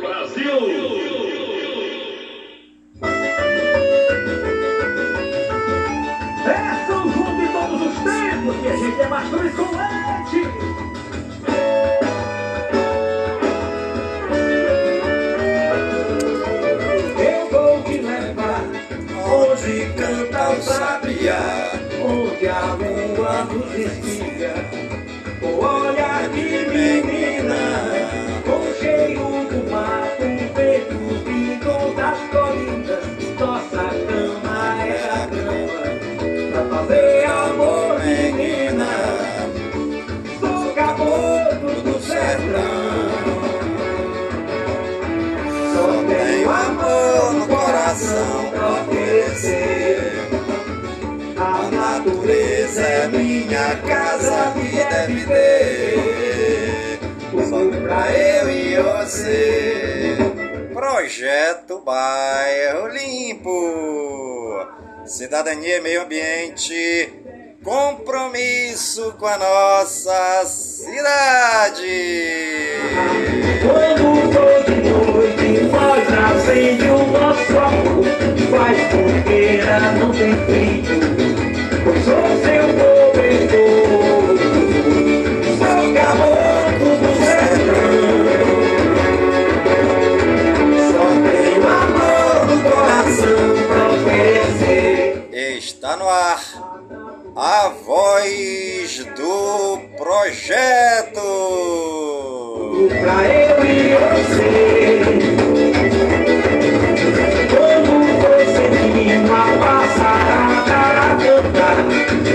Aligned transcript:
Brasil! 0.00 0.99
Cidadania 65.20 65.76
e 65.76 65.80
meio 65.80 66.02
ambiente, 66.02 67.12
compromisso 67.62 69.14
com 69.18 69.26
a 69.26 69.38
nossa 69.38 70.44
cidade. 70.46 71.86
Quando 73.62 74.32
for 74.32 74.64
de 74.64 74.88
noite, 74.88 75.64
nós 75.70 76.04
acende 76.36 76.88
o 76.88 77.06
nosso 77.06 77.58
amor, 77.58 78.04
faz 78.50 78.78
fogueira, 78.90 79.80
não 79.92 80.10
tem 80.10 80.32
frio, 80.46 81.09
a 96.10 97.68
voz 97.86 99.04
do 99.16 99.78
projeto. 99.96 101.20
Pra 103.00 103.24
eu 103.28 103.64
e 103.64 103.94
você, 103.94 105.00
como 107.54 107.94
você 108.20 108.66
rima, 108.92 109.42
passarada 109.60 110.78
a 111.00 111.14
cantar, 111.16 111.78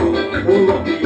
O 0.50 0.66
lampião 0.66 1.03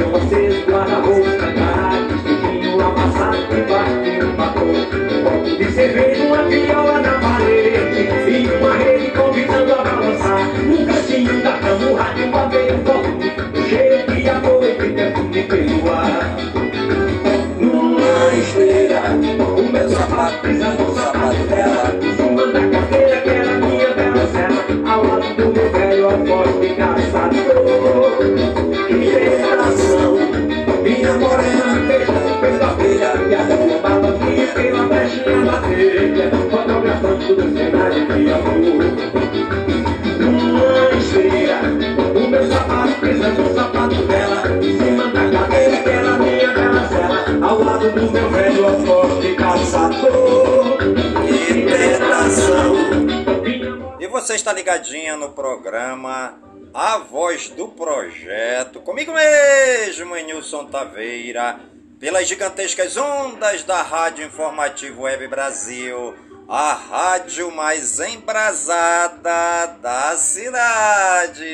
ligadinha 54.68 55.16
no 55.16 55.30
programa 55.30 56.34
A 56.74 56.98
Voz 56.98 57.48
do 57.48 57.68
Projeto, 57.68 58.80
comigo 58.80 59.14
mesmo, 59.14 60.14
Nilson 60.14 60.66
Taveira, 60.66 61.58
pelas 61.98 62.28
gigantescas 62.28 62.98
ondas 62.98 63.64
da 63.64 63.80
Rádio 63.80 64.26
Informativo 64.26 65.04
Web 65.04 65.26
Brasil, 65.28 66.14
a 66.46 66.74
rádio 66.74 67.50
mais 67.50 67.98
embrasada 67.98 69.74
da 69.80 70.14
cidade. 70.18 71.46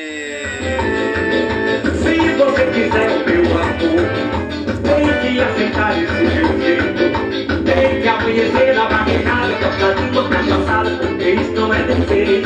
Se 2.02 2.34
você 2.37 2.66
quiser 2.66 3.11
o 3.11 3.25
meu 3.25 3.44
amor 3.62 4.34
Tem 4.82 5.06
que 5.20 5.40
aceitar 5.40 6.02
esse 6.02 6.12
meu 6.12 6.61
jeito 6.61 7.64
Tem 7.64 8.02
que 8.02 8.08
amanhecer 8.08 8.75
na 8.75 8.87
barricada 8.87 9.52
Gostar 9.55 9.94
de 9.94 10.02
uma 10.11 10.28
cachaçada 10.28 10.90
Porque 10.96 11.31
isso 11.31 11.52
não 11.52 11.72
é 11.72 11.82
defeito 11.84 12.44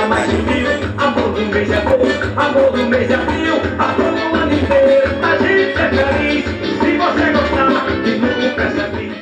Pra 0.00 0.08
mais 0.08 0.30
de 0.30 0.36
mil 0.36 0.66
Amor 0.96 1.34
do 1.34 1.44
mês 1.44 1.70
é 1.70 1.80
bom 1.82 2.40
Amor 2.40 2.72
do 2.72 2.86
mês 2.86 3.10
é 3.10 3.16
mil 3.18 3.56
Amor 3.78 4.12
do 4.14 4.34
ano 4.34 4.54
inteiro 4.54 5.10
A 5.22 5.36
gente 5.36 5.78
é 5.78 5.90
feliz 5.90 6.44
Se 6.80 6.96
você 6.96 7.32
gostar 7.32 8.02
De 8.02 8.16
novo 8.16 8.56
peça 8.56 8.82
aqui 8.86 9.12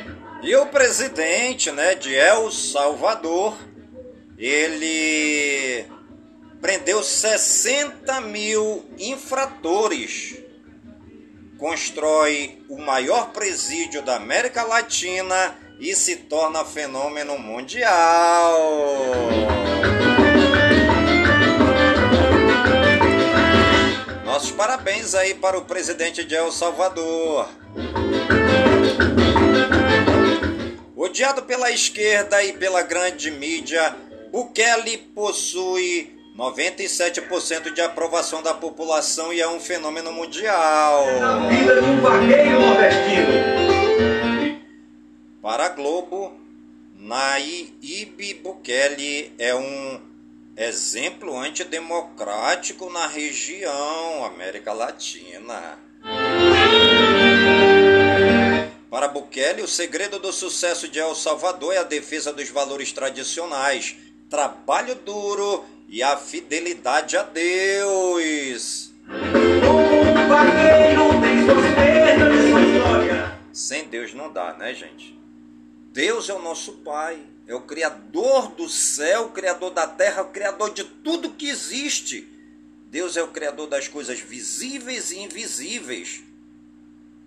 E 0.41 0.55
o 0.55 0.65
presidente 0.67 1.69
né, 1.73 1.95
de 1.95 2.15
El 2.15 2.49
Salvador, 2.49 3.57
ele 4.37 5.85
prendeu 6.61 7.03
60 7.03 8.21
mil 8.21 8.85
infratores, 8.97 10.37
constrói 11.57 12.63
o 12.69 12.77
maior 12.77 13.31
presídio 13.31 14.01
da 14.01 14.15
América 14.15 14.63
Latina 14.63 15.57
e 15.77 15.93
se 15.93 16.15
torna 16.15 16.63
fenômeno 16.63 17.37
mundial. 17.37 18.57
Nossos 24.39 24.51
parabéns 24.51 25.15
aí 25.15 25.33
para 25.33 25.57
o 25.57 25.65
presidente 25.65 26.23
de 26.23 26.33
El 26.33 26.49
Salvador. 26.49 27.49
Odiado 30.95 31.41
pela 31.43 31.69
esquerda 31.71 32.41
e 32.41 32.53
pela 32.53 32.81
grande 32.81 33.29
mídia, 33.31 33.93
Bukele 34.31 34.97
possui 35.13 36.17
97% 36.37 37.73
de 37.73 37.81
aprovação 37.81 38.41
da 38.41 38.53
população 38.53 39.33
e 39.33 39.41
é 39.41 39.49
um 39.49 39.59
fenômeno 39.59 40.13
mundial. 40.13 41.05
Na 41.19 41.49
vida 41.49 41.81
de 41.81 41.89
um 41.89 41.99
vaqueiro 41.99 42.61
nordestino. 42.61 43.33
Para 45.41 45.65
a 45.65 45.69
Globo, 45.69 46.31
Nayib 46.97 48.35
Bukele 48.35 49.33
é 49.37 49.53
um 49.53 50.08
exemplo 50.59 51.39
antidemocrático 51.39 52.89
na 52.89 53.07
região 53.07 54.25
América 54.25 54.73
Latina. 54.73 55.79
Para 58.89 59.07
Bukele, 59.07 59.61
o 59.61 59.67
segredo 59.67 60.19
do 60.19 60.33
sucesso 60.33 60.89
de 60.89 60.99
El 60.99 61.15
Salvador 61.15 61.73
é 61.73 61.77
a 61.77 61.83
defesa 61.83 62.33
dos 62.33 62.49
valores 62.49 62.91
tradicionais, 62.91 63.95
trabalho 64.29 64.95
duro 64.95 65.63
e 65.87 66.03
a 66.03 66.17
fidelidade 66.17 67.15
a 67.15 67.23
Deus. 67.23 68.91
Sem 73.53 73.85
Deus 73.85 74.13
não 74.13 74.29
dá, 74.29 74.53
né, 74.55 74.73
gente? 74.73 75.17
Deus 75.99 76.29
é 76.29 76.33
o 76.33 76.41
nosso 76.41 76.71
Pai, 76.75 77.19
é 77.45 77.53
o 77.53 77.59
Criador 77.59 78.51
do 78.51 78.69
céu, 78.69 79.25
o 79.25 79.31
Criador 79.31 79.71
da 79.71 79.85
terra, 79.85 80.21
o 80.21 80.29
Criador 80.29 80.73
de 80.73 80.85
tudo 80.85 81.31
que 81.31 81.49
existe. 81.49 82.25
Deus 82.85 83.17
é 83.17 83.21
o 83.21 83.27
Criador 83.27 83.67
das 83.67 83.89
coisas 83.89 84.17
visíveis 84.17 85.11
e 85.11 85.19
invisíveis. 85.19 86.23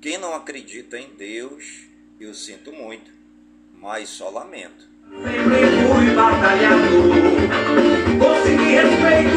Quem 0.01 0.17
não 0.17 0.35
acredita 0.35 0.99
em 0.99 1.11
Deus, 1.11 1.83
eu 2.19 2.33
sinto 2.33 2.73
muito, 2.73 3.11
mas 3.75 4.09
só 4.09 4.31
lamento. 4.31 4.89
Sempre 5.11 5.67
fui 5.87 6.15
batalhador. 6.15 7.13
Consegui 8.25 8.71
respeito 8.73 9.37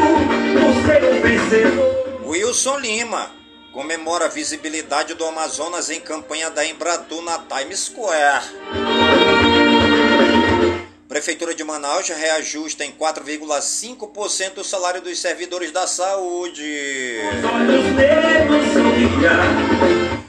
por 0.54 0.72
ser 0.86 1.04
um 1.12 1.20
vencedor. 1.20 2.26
Wilson 2.26 2.78
Lima 2.78 3.30
comemora 3.70 4.24
a 4.24 4.28
visibilidade 4.28 5.12
do 5.12 5.26
Amazonas 5.26 5.90
em 5.90 6.00
campanha 6.00 6.48
da 6.48 6.64
Embratur 6.64 7.20
na 7.20 7.38
Times 7.40 7.80
Square. 7.80 8.42
Prefeitura 11.16 11.54
de 11.54 11.64
Manaus 11.64 12.06
reajusta 12.10 12.84
em 12.84 12.92
4,5% 12.92 14.58
o 14.58 14.62
salário 14.64 15.00
dos 15.00 15.18
servidores 15.18 15.72
da 15.72 15.86
saúde. 15.86 17.16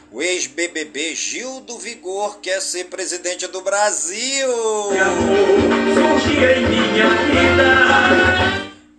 O 0.10 0.22
ex-BBB 0.22 1.13
Gil 1.13 1.60
do 1.60 1.78
Vigor 1.78 2.39
quer 2.39 2.62
ser 2.62 2.86
presidente 2.86 3.45
do 3.48 3.60
Brasil. 3.60 4.48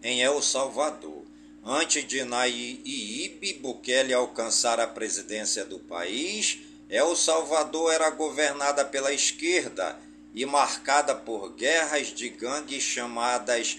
Em 0.02 0.20
El 0.20 0.42
Salvador, 0.42 1.24
antes 1.64 2.06
de 2.06 2.22
Nayib 2.22 3.60
Bukele 3.62 4.12
alcançar 4.12 4.78
a 4.78 4.86
presidência 4.86 5.64
do 5.64 5.78
país, 5.78 6.58
El 6.90 7.16
Salvador 7.16 7.90
era 7.94 8.10
governada 8.10 8.84
pela 8.84 9.10
esquerda 9.10 9.96
e 10.34 10.44
marcada 10.46 11.14
por 11.14 11.54
guerras 11.54 12.08
de 12.08 12.28
gangues 12.28 12.82
chamadas 12.82 13.78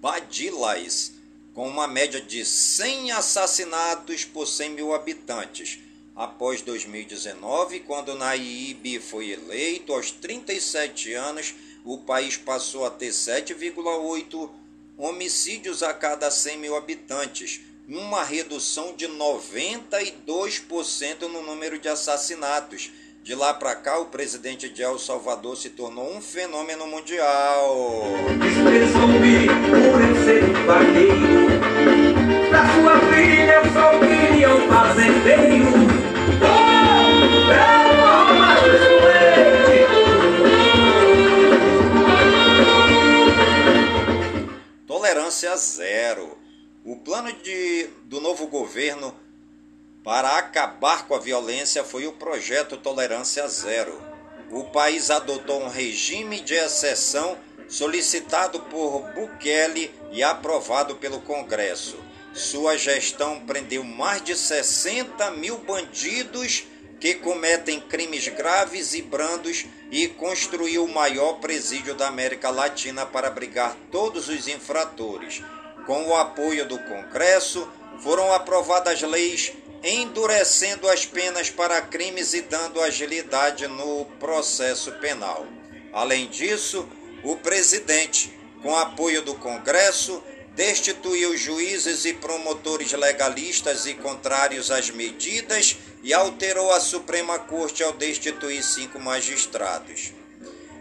Badilas, 0.00 1.12
com 1.54 1.68
uma 1.68 1.86
média 1.86 2.20
de 2.20 2.44
100 2.44 3.12
assassinatos 3.12 4.24
por 4.24 4.46
100 4.46 4.70
mil 4.70 4.94
habitantes. 4.94 5.78
Após 6.14 6.60
2019, 6.62 7.80
quando 7.80 8.14
Nayib 8.14 9.00
foi 9.00 9.30
eleito, 9.30 9.92
aos 9.92 10.10
37 10.10 11.12
anos, 11.14 11.54
o 11.84 11.98
país 11.98 12.36
passou 12.36 12.84
a 12.84 12.90
ter 12.90 13.10
7,8 13.10 14.50
homicídios 14.96 15.82
a 15.82 15.92
cada 15.94 16.30
100 16.30 16.58
mil 16.58 16.76
habitantes, 16.76 17.60
uma 17.88 18.22
redução 18.22 18.94
de 18.94 19.08
92% 19.08 21.22
no 21.22 21.42
número 21.42 21.78
de 21.78 21.88
assassinatos. 21.88 22.92
De 23.22 23.36
lá 23.36 23.54
para 23.54 23.76
cá, 23.76 24.00
o 24.00 24.06
presidente 24.06 24.68
de 24.68 24.82
El 24.82 24.98
Salvador 24.98 25.56
se 25.56 25.70
tornou 25.70 26.12
um 26.12 26.20
fenômeno 26.20 26.88
mundial. 26.88 27.76
Expressou-me 28.44 29.46
por 29.70 30.00
eu 30.02 30.24
ser 30.24 30.42
vaqueiro. 30.66 31.46
Pra 32.50 32.66
sua 32.74 32.98
filha 33.12 33.52
eu 33.52 33.72
só 33.72 34.00
queria 34.00 34.52
um 34.52 34.68
fazendeiro. 34.68 35.66
Oh, 36.42 36.82
uma 37.94 38.32
mais 38.34 38.60
Tolerância 44.84 45.56
zero. 45.56 46.36
O 46.84 46.96
plano 46.96 47.32
de, 47.32 47.86
do 48.06 48.20
novo 48.20 48.48
governo 48.48 49.14
para 50.04 50.36
acabar 50.36 51.06
com 51.06 51.14
a 51.14 51.18
violência 51.18 51.84
foi 51.84 52.06
o 52.06 52.12
projeto 52.12 52.76
Tolerância 52.76 53.46
Zero. 53.46 54.00
O 54.50 54.64
país 54.64 55.10
adotou 55.10 55.62
um 55.62 55.68
regime 55.68 56.40
de 56.40 56.54
exceção 56.54 57.38
solicitado 57.68 58.60
por 58.62 59.00
Bukele 59.14 59.94
e 60.10 60.22
aprovado 60.22 60.96
pelo 60.96 61.20
Congresso. 61.20 61.96
Sua 62.34 62.76
gestão 62.76 63.40
prendeu 63.40 63.84
mais 63.84 64.22
de 64.22 64.36
60 64.36 65.30
mil 65.32 65.58
bandidos 65.58 66.64
que 66.98 67.14
cometem 67.14 67.80
crimes 67.80 68.28
graves 68.28 68.94
e 68.94 69.02
brandos 69.02 69.66
e 69.90 70.08
construiu 70.08 70.84
o 70.84 70.92
maior 70.92 71.34
presídio 71.34 71.94
da 71.94 72.08
América 72.08 72.50
Latina 72.50 73.06
para 73.06 73.28
abrigar 73.28 73.76
todos 73.90 74.28
os 74.28 74.48
infratores. 74.48 75.42
Com 75.86 76.06
o 76.08 76.14
apoio 76.14 76.66
do 76.66 76.78
Congresso, 76.78 77.68
foram 77.98 78.32
aprovadas 78.32 79.00
leis 79.02 79.52
endurecendo 79.82 80.88
as 80.88 81.04
penas 81.04 81.50
para 81.50 81.82
crimes 81.82 82.34
e 82.34 82.42
dando 82.42 82.80
agilidade 82.80 83.66
no 83.66 84.04
processo 84.20 84.92
penal. 84.92 85.46
Além 85.92 86.28
disso, 86.28 86.88
o 87.24 87.36
presidente, 87.36 88.32
com 88.62 88.76
apoio 88.76 89.22
do 89.22 89.34
Congresso, 89.34 90.22
destituiu 90.54 91.36
juízes 91.36 92.04
e 92.04 92.12
promotores 92.12 92.92
legalistas 92.92 93.86
e 93.86 93.94
contrários 93.94 94.70
às 94.70 94.90
medidas 94.90 95.76
e 96.02 96.12
alterou 96.12 96.72
a 96.72 96.80
Suprema 96.80 97.38
Corte 97.38 97.82
ao 97.82 97.92
destituir 97.92 98.62
cinco 98.62 99.00
magistrados. 99.00 100.12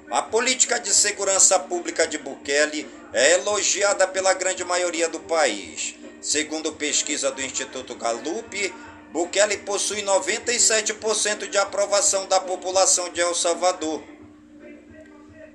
A 0.10 0.22
política 0.22 0.78
de 0.80 0.94
segurança 0.94 1.58
pública 1.58 2.06
de 2.06 2.18
Bukele 2.18 2.88
é 3.14 3.34
elogiada 3.34 4.06
pela 4.06 4.34
grande 4.34 4.64
maioria 4.64 5.08
do 5.08 5.22
país. 5.22 5.96
Segundo 6.22 6.74
pesquisa 6.74 7.32
do 7.32 7.42
Instituto 7.42 7.96
Gallup, 7.96 8.74
Bukele 9.12 9.58
possui 9.58 10.02
97% 10.02 11.50
de 11.50 11.58
aprovação 11.58 12.26
da 12.28 12.40
população 12.40 13.10
de 13.10 13.20
El 13.20 13.36
Salvador. 13.36 14.02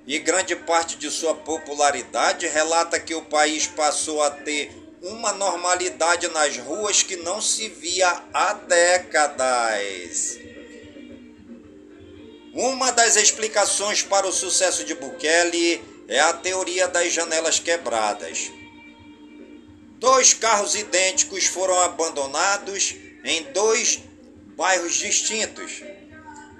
E 0.06 0.18
grande 0.18 0.54
parte 0.54 0.96
de 0.96 1.10
sua 1.10 1.34
popularidade 1.34 2.46
relata 2.46 3.00
que 3.00 3.14
o 3.14 3.22
país 3.22 3.66
passou 3.66 4.22
a 4.22 4.30
ter 4.30 4.70
uma 5.02 5.32
normalidade 5.32 6.28
nas 6.28 6.56
ruas 6.58 7.02
que 7.02 7.16
não 7.16 7.40
se 7.40 7.68
via 7.68 8.22
há 8.32 8.52
décadas. 8.52 10.38
Uma 12.52 12.90
das 12.92 13.16
explicações 13.16 14.02
para 14.02 14.26
o 14.26 14.32
sucesso 14.32 14.84
de 14.84 14.94
Bukele 14.94 15.82
é 16.08 16.20
a 16.20 16.32
teoria 16.34 16.86
das 16.88 17.12
janelas 17.12 17.58
quebradas. 17.58 18.50
Dois 19.98 20.34
carros 20.34 20.74
idênticos 20.74 21.46
foram 21.46 21.80
abandonados 21.80 23.05
em 23.26 23.42
dois 23.52 24.00
bairros 24.56 24.94
distintos. 24.94 25.82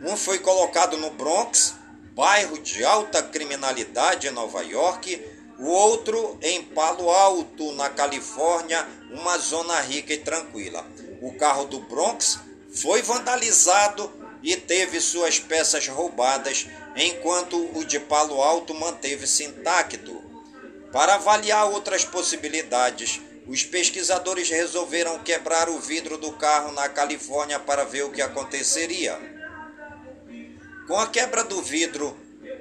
Um 0.03 0.17
foi 0.17 0.41
colocado 0.41 0.97
no 0.97 1.11
Bronx, 1.11 1.75
bairro 2.13 2.59
de 2.59 2.85
alta 2.85 3.23
criminalidade 3.23 4.27
em 4.27 4.33
Nova 4.33 4.63
York, 4.63 5.25
o 5.61 5.69
outro 5.69 6.37
em 6.43 6.63
Palo 6.63 7.09
Alto, 7.09 7.73
na 7.73 7.89
Califórnia, 7.89 8.87
uma 9.11 9.39
zona 9.39 9.81
rica 9.81 10.13
e 10.13 10.19
tranquila. 10.19 10.85
O 11.23 11.33
carro 11.35 11.67
do 11.67 11.81
Bronx 11.81 12.41
foi 12.71 13.01
vandalizado 13.01 14.13
e 14.43 14.57
teve 14.57 15.01
suas 15.01 15.39
peças 15.39 15.87
roubadas, 15.87 16.67
enquanto 16.97 17.57
o 17.79 17.85
de 17.85 18.01
Palo 18.01 18.43
Alto 18.43 18.75
manteve-se 18.75 19.45
intacto. 19.45 20.21
Para 20.93 21.15
avaliar 21.15 21.71
outras 21.71 22.05
possibilidades, 22.05 23.21
os 23.47 23.63
pesquisadores 23.63 24.51
resolveram 24.51 25.21
quebrar 25.21 25.69
o 25.69 25.79
vidro 25.79 26.19
do 26.19 26.33
carro 26.33 26.73
na 26.73 26.89
Califórnia 26.89 27.61
para 27.61 27.85
ver 27.85 28.05
o 28.05 28.11
que 28.11 28.21
aconteceria. 28.21 29.19
Com 30.89 30.99
a 30.99 31.07
quebra 31.07 31.45
do 31.45 31.63
vidro, 31.63 32.17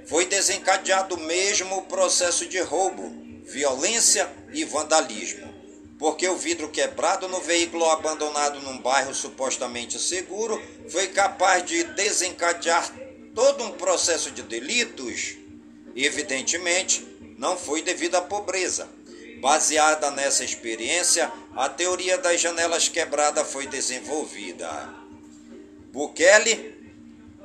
foi 0.06 0.26
desencadeado 0.26 1.18
mesmo 1.18 1.78
o 1.78 1.82
processo 1.84 2.46
de 2.46 2.60
roubo, 2.60 3.12
violência 3.44 4.32
e 4.54 4.64
vandalismo, 4.64 5.54
porque 5.98 6.28
o 6.28 6.38
vidro 6.38 6.70
quebrado 6.70 7.28
no 7.28 7.40
veículo 7.42 7.86
abandonado 7.90 8.62
num 8.62 8.78
bairro 8.78 9.14
supostamente 9.14 10.00
seguro 10.00 10.62
foi 10.90 11.08
capaz 11.08 11.66
de 11.66 11.84
desencadear 11.84 12.94
todo 13.34 13.64
um 13.64 13.72
processo 13.72 14.30
de 14.30 14.44
delitos. 14.44 15.36
Evidentemente, 15.96 17.06
não 17.38 17.58
foi 17.58 17.82
devido 17.82 18.16
à 18.16 18.22
pobreza. 18.22 18.88
Baseada 19.46 20.10
nessa 20.10 20.44
experiência, 20.44 21.32
a 21.56 21.70
teoria 21.70 22.18
das 22.18 22.42
janelas 22.42 22.90
quebradas 22.90 23.48
foi 23.48 23.68
desenvolvida. 23.68 24.90
Bukele 25.94 26.74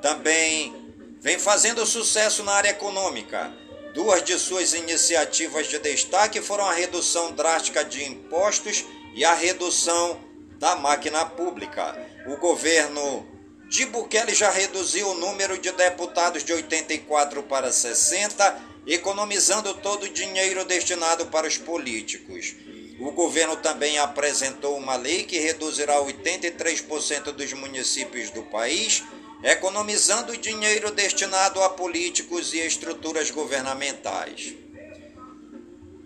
também 0.01 0.75
vem 1.21 1.39
fazendo 1.39 1.85
sucesso 1.85 2.43
na 2.43 2.53
área 2.53 2.71
econômica. 2.71 3.53
Duas 3.93 4.25
de 4.25 4.39
suas 4.39 4.73
iniciativas 4.73 5.67
de 5.67 5.79
destaque 5.79 6.41
foram 6.41 6.65
a 6.65 6.73
redução 6.73 7.33
drástica 7.33 7.85
de 7.85 8.03
impostos 8.03 8.83
e 9.15 9.23
a 9.23 9.35
redução 9.35 10.19
da 10.59 10.77
máquina 10.77 11.27
pública. 11.27 11.95
O 12.27 12.39
governo 12.39 13.29
de 13.69 13.85
Bukele 13.85 14.35
já 14.35 14.49
reduziu 14.49 15.07
o 15.11 15.19
número 15.19 15.59
de 15.59 15.71
deputados 15.71 16.43
de 16.43 16.55
84 16.55 17.43
para 17.43 17.71
60, 17.71 18.70
economizando 18.87 19.75
todo 19.75 20.05
o 20.05 20.09
dinheiro 20.09 20.65
destinado 20.65 21.27
para 21.27 21.47
os 21.47 21.57
políticos. 21.57 22.55
O 22.99 23.11
governo 23.13 23.57
também 23.57 23.99
apresentou 23.99 24.77
uma 24.77 24.97
lei 24.97 25.25
que 25.25 25.39
reduzirá 25.39 25.95
83% 25.95 27.33
dos 27.33 27.53
municípios 27.53 28.31
do 28.31 28.43
país, 28.45 29.03
economizando 29.43 30.33
o 30.33 30.37
dinheiro 30.37 30.91
destinado 30.91 31.63
a 31.63 31.71
políticos 31.71 32.53
e 32.53 32.59
estruturas 32.59 33.31
governamentais. 33.31 34.55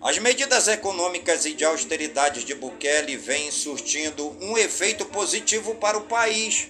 As 0.00 0.19
medidas 0.19 0.69
econômicas 0.69 1.47
e 1.47 1.54
de 1.54 1.64
austeridade 1.64 2.45
de 2.45 2.54
Bukele 2.54 3.16
vêm 3.16 3.50
surtindo 3.50 4.37
um 4.40 4.57
efeito 4.57 5.04
positivo 5.07 5.75
para 5.76 5.97
o 5.97 6.02
país 6.02 6.69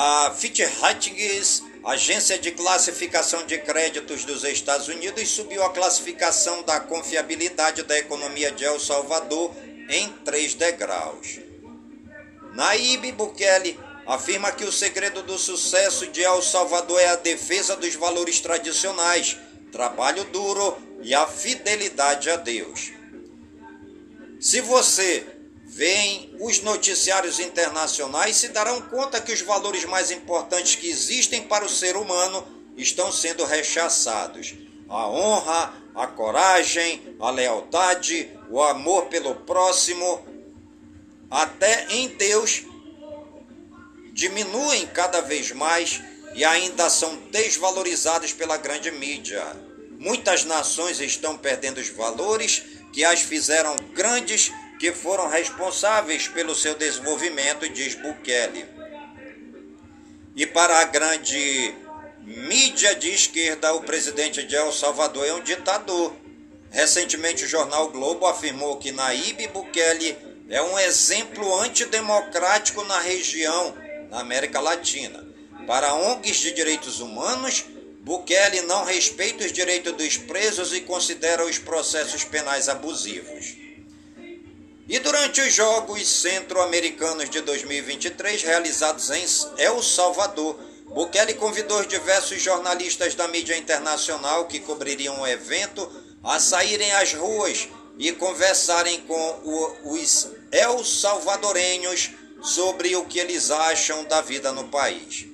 a 0.00 0.30
Fitch 0.30 0.60
Ratings, 0.80 1.64
agência 1.88 2.38
de 2.38 2.50
classificação 2.50 3.46
de 3.46 3.56
créditos 3.56 4.22
dos 4.26 4.44
Estados 4.44 4.88
Unidos, 4.88 5.26
subiu 5.30 5.62
a 5.62 5.72
classificação 5.72 6.62
da 6.62 6.78
confiabilidade 6.78 7.82
da 7.82 7.98
economia 7.98 8.52
de 8.52 8.62
El 8.62 8.78
Salvador 8.78 9.54
em 9.88 10.10
três 10.22 10.52
degraus. 10.52 11.40
Naíbe 12.52 13.10
Bukele 13.12 13.80
afirma 14.06 14.52
que 14.52 14.64
o 14.64 14.72
segredo 14.72 15.22
do 15.22 15.38
sucesso 15.38 16.06
de 16.08 16.20
El 16.20 16.42
Salvador 16.42 17.00
é 17.00 17.06
a 17.06 17.16
defesa 17.16 17.74
dos 17.74 17.94
valores 17.94 18.38
tradicionais, 18.38 19.38
trabalho 19.72 20.24
duro 20.24 20.76
e 21.02 21.14
a 21.14 21.26
fidelidade 21.26 22.28
a 22.28 22.36
Deus. 22.36 22.92
Se 24.38 24.60
você 24.60 25.24
veem 25.78 26.34
os 26.40 26.60
noticiários 26.62 27.38
internacionais 27.38 28.34
se 28.34 28.48
darão 28.48 28.82
conta 28.82 29.20
que 29.20 29.32
os 29.32 29.42
valores 29.42 29.84
mais 29.84 30.10
importantes 30.10 30.74
que 30.74 30.90
existem 30.90 31.44
para 31.44 31.64
o 31.64 31.68
ser 31.68 31.96
humano 31.96 32.44
estão 32.76 33.12
sendo 33.12 33.44
rechaçados. 33.44 34.56
A 34.88 35.06
honra, 35.06 35.72
a 35.94 36.04
coragem, 36.08 37.16
a 37.20 37.30
lealdade, 37.30 38.28
o 38.50 38.60
amor 38.60 39.06
pelo 39.06 39.36
próximo, 39.36 40.26
até 41.30 41.86
em 41.90 42.08
Deus, 42.08 42.64
diminuem 44.12 44.84
cada 44.88 45.20
vez 45.20 45.52
mais 45.52 46.02
e 46.34 46.44
ainda 46.44 46.90
são 46.90 47.14
desvalorizados 47.30 48.32
pela 48.32 48.56
grande 48.56 48.90
mídia. 48.90 49.44
Muitas 49.96 50.44
nações 50.44 50.98
estão 50.98 51.38
perdendo 51.38 51.78
os 51.78 51.88
valores 51.88 52.64
que 52.92 53.04
as 53.04 53.20
fizeram 53.20 53.76
grandes 53.94 54.50
que 54.78 54.92
foram 54.92 55.28
responsáveis 55.28 56.28
pelo 56.28 56.54
seu 56.54 56.74
desenvolvimento, 56.74 57.68
diz 57.68 57.94
Bukele. 57.94 58.64
E 60.36 60.46
para 60.46 60.78
a 60.78 60.84
grande 60.84 61.74
mídia 62.20 62.94
de 62.94 63.12
esquerda, 63.12 63.74
o 63.74 63.82
presidente 63.82 64.44
de 64.44 64.54
El 64.54 64.70
Salvador 64.72 65.26
é 65.26 65.34
um 65.34 65.42
ditador. 65.42 66.14
Recentemente, 66.70 67.44
o 67.44 67.48
jornal 67.48 67.88
Globo 67.88 68.26
afirmou 68.26 68.76
que 68.76 68.92
Naíbe 68.92 69.48
Bukele 69.48 70.16
é 70.48 70.62
um 70.62 70.78
exemplo 70.78 71.58
antidemocrático 71.60 72.84
na 72.84 73.00
região, 73.00 73.74
na 74.10 74.20
América 74.20 74.60
Latina. 74.60 75.26
Para 75.66 75.94
ONGs 75.94 76.36
de 76.36 76.52
direitos 76.52 77.00
humanos, 77.00 77.64
Bukele 78.00 78.62
não 78.62 78.84
respeita 78.84 79.44
os 79.44 79.52
direitos 79.52 79.92
dos 79.94 80.16
presos 80.16 80.72
e 80.72 80.82
considera 80.82 81.44
os 81.44 81.58
processos 81.58 82.22
penais 82.24 82.68
abusivos. 82.68 83.67
E 84.88 84.98
durante 85.00 85.42
os 85.42 85.52
Jogos 85.52 86.08
Centro-Americanos 86.08 87.28
de 87.28 87.42
2023, 87.42 88.42
realizados 88.42 89.10
em 89.10 89.22
El 89.58 89.82
Salvador, 89.82 90.58
Bukele 90.86 91.34
convidou 91.34 91.84
diversos 91.84 92.40
jornalistas 92.40 93.14
da 93.14 93.28
mídia 93.28 93.54
internacional 93.54 94.46
que 94.46 94.60
cobririam 94.60 95.20
o 95.20 95.26
evento 95.26 95.86
a 96.24 96.40
saírem 96.40 96.90
às 96.92 97.12
ruas 97.12 97.68
e 97.98 98.10
conversarem 98.12 99.02
com 99.02 99.74
os 99.84 100.28
El 100.50 100.82
Salvadorenhos 100.82 102.12
sobre 102.42 102.96
o 102.96 103.04
que 103.04 103.18
eles 103.18 103.50
acham 103.50 104.04
da 104.04 104.22
vida 104.22 104.52
no 104.52 104.68
país. 104.68 105.26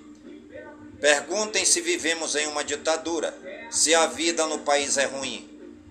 Perguntem 1.01 1.65
se 1.65 1.81
vivemos 1.81 2.35
em 2.35 2.49
uma 2.49 2.65
ditadura, 2.65 3.33
se 3.71 3.95
a 3.95 4.07
vida 4.07 4.49
no 4.49 4.59
país 4.59 4.97
é 4.97 5.05
ruim. 5.05 5.49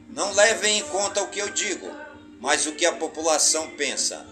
Não 0.09 0.33
levem 0.33 0.79
em 0.79 0.83
conta 0.83 1.21
o 1.21 1.29
que 1.29 1.39
eu 1.39 1.47
digo 1.47 2.02
mas 2.43 2.67
o 2.67 2.73
que 2.73 2.85
a 2.85 2.91
população 2.91 3.69
pensa. 3.69 4.27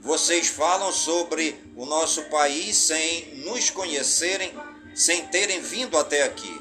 Vocês 0.00 0.46
falam 0.46 0.92
sobre 0.92 1.60
o 1.74 1.84
nosso 1.84 2.22
país 2.26 2.76
sem 2.76 3.34
nos 3.44 3.70
conhecerem, 3.70 4.54
sem 4.94 5.26
terem 5.26 5.60
vindo 5.60 5.98
até 5.98 6.22
aqui. 6.22 6.60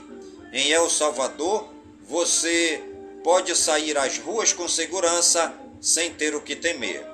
Em 0.52 0.72
El 0.72 0.90
Salvador, 0.90 1.70
você 2.02 2.84
pode 3.24 3.56
sair 3.56 3.96
às 4.00 4.18
ruas 4.18 4.52
com 4.52 4.68
segurança 4.68 5.54
sem 5.80 6.12
ter 6.12 6.34
o 6.34 6.42
que 6.42 6.56
temer. 6.56 7.06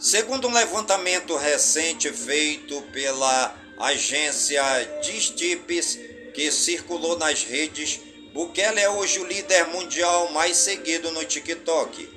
Segundo 0.00 0.48
um 0.48 0.52
levantamento 0.52 1.36
recente 1.36 2.12
feito 2.12 2.82
pela 2.92 3.54
agência 3.78 4.60
Distips, 5.02 6.00
que 6.34 6.50
circulou 6.50 7.16
nas 7.16 7.44
redes 7.44 8.07
Bukele 8.32 8.80
é 8.80 8.90
hoje 8.90 9.18
o 9.20 9.26
líder 9.26 9.68
mundial 9.68 10.30
mais 10.32 10.56
seguido 10.58 11.10
no 11.10 11.24
TikTok. 11.24 12.08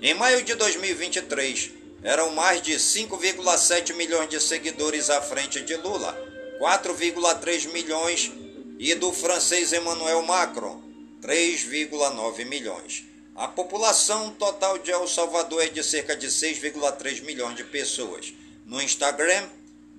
Em 0.00 0.14
maio 0.14 0.42
de 0.42 0.54
2023, 0.54 1.70
eram 2.02 2.30
mais 2.30 2.62
de 2.62 2.72
5,7 2.72 3.94
milhões 3.94 4.30
de 4.30 4.40
seguidores 4.40 5.10
à 5.10 5.20
frente 5.20 5.60
de 5.60 5.76
Lula, 5.76 6.18
4,3 6.58 7.70
milhões, 7.72 8.32
e 8.78 8.94
do 8.94 9.12
francês 9.12 9.74
Emmanuel 9.74 10.22
Macron, 10.22 10.82
3,9 11.20 12.46
milhões. 12.46 13.04
A 13.36 13.46
população 13.46 14.30
total 14.30 14.78
de 14.78 14.90
El 14.90 15.06
Salvador 15.06 15.62
é 15.62 15.68
de 15.68 15.84
cerca 15.84 16.16
de 16.16 16.28
6,3 16.28 17.22
milhões 17.22 17.56
de 17.56 17.64
pessoas. 17.64 18.32
No 18.64 18.80
Instagram, 18.80 19.46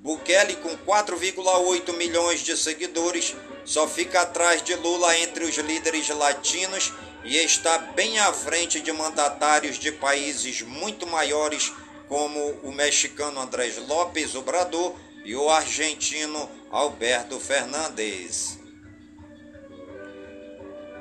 Bukele, 0.02 0.56
com 0.56 0.76
4,8 0.78 1.96
milhões 1.96 2.40
de 2.40 2.58
seguidores, 2.58 3.36
só 3.64 3.88
fica 3.88 4.22
atrás 4.22 4.64
de 4.64 4.74
Lula 4.74 5.16
entre 5.20 5.44
os 5.44 5.56
líderes 5.58 6.10
latinos 6.10 6.92
e 7.24 7.38
está 7.38 7.78
bem 7.78 8.18
à 8.18 8.34
frente 8.34 8.82
de 8.82 8.92
mandatários 8.92 9.78
de 9.78 9.92
países 9.92 10.64
muito 10.64 11.06
maiores 11.06 11.72
como 12.10 12.40
o 12.64 12.72
mexicano 12.72 13.40
Andrés 13.40 13.78
López 13.88 14.34
Obrador 14.34 14.96
e 15.24 15.36
o 15.36 15.48
argentino 15.52 16.50
Alberto 16.72 17.40
Fernandes. 17.40 18.58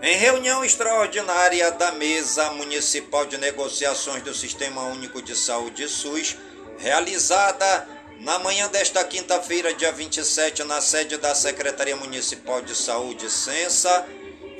Em 0.02 0.16
reunião 0.16 0.62
extraordinária 0.62 1.70
da 1.70 1.92
Mesa 1.92 2.50
Municipal 2.52 3.24
de 3.24 3.38
Negociações 3.38 4.22
do 4.22 4.34
Sistema 4.34 4.82
Único 4.82 5.22
de 5.22 5.34
Saúde 5.34 5.88
SUS, 5.88 6.36
realizada 6.78 7.99
na 8.20 8.38
manhã 8.38 8.68
desta 8.68 9.02
quinta-feira, 9.02 9.74
dia 9.74 9.90
27, 9.92 10.62
na 10.64 10.80
sede 10.80 11.16
da 11.16 11.34
Secretaria 11.34 11.96
Municipal 11.96 12.60
de 12.60 12.76
Saúde, 12.76 13.30
Censa, 13.30 14.06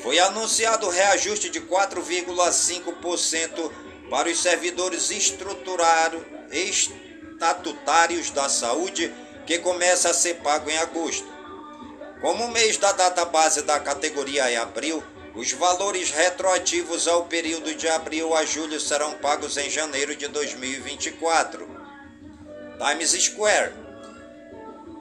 foi 0.02 0.18
anunciado 0.18 0.86
o 0.86 0.90
reajuste 0.90 1.50
de 1.50 1.60
4,5% 1.60 3.70
para 4.08 4.30
os 4.30 4.40
servidores 4.40 5.10
estatutários 6.50 8.30
da 8.30 8.48
saúde, 8.48 9.12
que 9.46 9.58
começa 9.58 10.08
a 10.08 10.14
ser 10.14 10.36
pago 10.36 10.70
em 10.70 10.78
agosto. 10.78 11.28
Como 12.22 12.44
o 12.44 12.50
mês 12.50 12.78
da 12.78 12.92
data 12.92 13.26
base 13.26 13.60
da 13.62 13.78
categoria 13.78 14.50
é 14.50 14.56
abril, 14.56 15.02
Os 15.32 15.52
valores 15.52 16.10
retroativos 16.10 17.06
ao 17.06 17.26
período 17.26 17.72
de 17.74 17.88
abril 17.88 18.34
a 18.34 18.44
julho 18.44 18.80
serão 18.80 19.14
pagos 19.14 19.56
em 19.56 19.70
janeiro 19.70 20.16
de 20.16 20.26
2024. 20.26 21.79
Times 22.80 23.10
Square. 23.10 23.75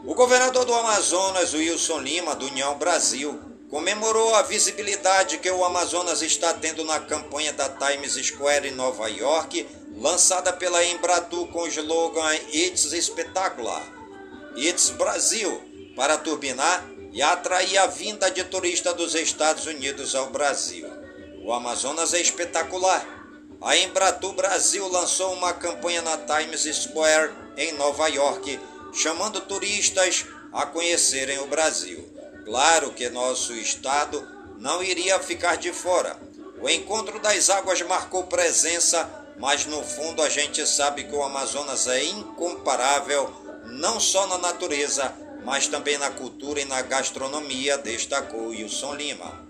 O 0.05 0.13
governador 0.13 0.65
do 0.65 0.73
Amazonas, 0.73 1.53
Wilson 1.53 1.99
Lima, 1.99 2.35
do 2.35 2.47
União 2.47 2.77
Brasil, 2.77 3.39
comemorou 3.69 4.35
a 4.35 4.41
visibilidade 4.41 5.37
que 5.37 5.49
o 5.49 5.63
Amazonas 5.63 6.21
está 6.21 6.53
tendo 6.53 6.83
na 6.83 6.99
campanha 6.99 7.53
da 7.53 7.69
Times 7.69 8.15
Square 8.15 8.67
em 8.67 8.75
Nova 8.75 9.07
York, 9.09 9.65
lançada 9.95 10.51
pela 10.51 10.83
Embratur 10.83 11.47
com 11.47 11.61
o 11.61 11.67
slogan 11.67 12.35
It's 12.53 12.91
Espetacular, 12.91 13.81
It's 14.57 14.89
Brasil, 14.89 15.63
para 15.95 16.17
turbinar 16.17 16.85
e 17.13 17.21
atrair 17.21 17.77
a 17.77 17.87
vinda 17.87 18.29
de 18.29 18.43
turistas 18.43 18.93
dos 18.93 19.15
Estados 19.15 19.65
Unidos 19.67 20.15
ao 20.15 20.29
Brasil. 20.29 20.85
O 21.45 21.53
Amazonas 21.53 22.13
é 22.13 22.19
espetacular. 22.19 23.18
A 23.61 23.75
Embratur 23.75 24.33
Brasil 24.33 24.87
lançou 24.87 25.33
uma 25.33 25.51
campanha 25.51 26.01
na 26.01 26.17
Times 26.17 26.61
Square 26.61 27.33
em 27.57 27.73
Nova 27.73 28.07
York, 28.07 28.57
chamando 28.93 29.41
turistas 29.41 30.25
a 30.53 30.65
conhecerem 30.65 31.39
o 31.39 31.47
Brasil. 31.47 32.07
Claro 32.45 32.93
que 32.93 33.09
nosso 33.09 33.53
estado 33.53 34.25
não 34.57 34.81
iria 34.81 35.19
ficar 35.19 35.57
de 35.57 35.73
fora. 35.73 36.17
O 36.61 36.69
encontro 36.69 37.19
das 37.19 37.49
águas 37.49 37.81
marcou 37.81 38.23
presença, 38.23 39.09
mas 39.37 39.65
no 39.65 39.83
fundo 39.83 40.21
a 40.21 40.29
gente 40.29 40.65
sabe 40.65 41.03
que 41.03 41.15
o 41.15 41.21
Amazonas 41.21 41.85
é 41.87 42.01
incomparável, 42.05 43.29
não 43.65 43.99
só 43.99 44.25
na 44.25 44.37
natureza, 44.37 45.13
mas 45.43 45.67
também 45.67 45.97
na 45.97 46.09
cultura 46.09 46.61
e 46.61 46.65
na 46.65 46.81
gastronomia, 46.81 47.77
destacou 47.77 48.47
Wilson 48.47 48.95
Lima. 48.95 49.47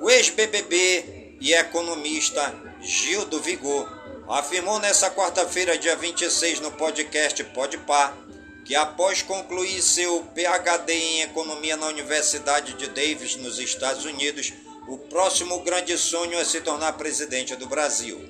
O 0.00 0.10
ex-BBB 0.10 1.25
e 1.40 1.52
economista 1.52 2.54
Gil 2.80 3.24
do 3.26 3.40
Vigor 3.40 3.88
afirmou 4.28 4.78
nesta 4.78 5.10
quarta-feira, 5.10 5.78
dia 5.78 5.94
26, 5.94 6.60
no 6.60 6.72
podcast 6.72 7.42
Podpar, 7.44 8.16
que 8.64 8.74
após 8.74 9.22
concluir 9.22 9.80
seu 9.80 10.24
PhD 10.34 10.92
em 10.92 11.22
Economia 11.22 11.76
na 11.76 11.86
Universidade 11.86 12.74
de 12.74 12.88
Davis, 12.88 13.36
nos 13.36 13.58
Estados 13.58 14.04
Unidos, 14.04 14.52
o 14.88 14.98
próximo 14.98 15.60
grande 15.60 15.96
sonho 15.96 16.38
é 16.38 16.44
se 16.44 16.60
tornar 16.60 16.94
presidente 16.94 17.54
do 17.54 17.66
Brasil. 17.66 18.20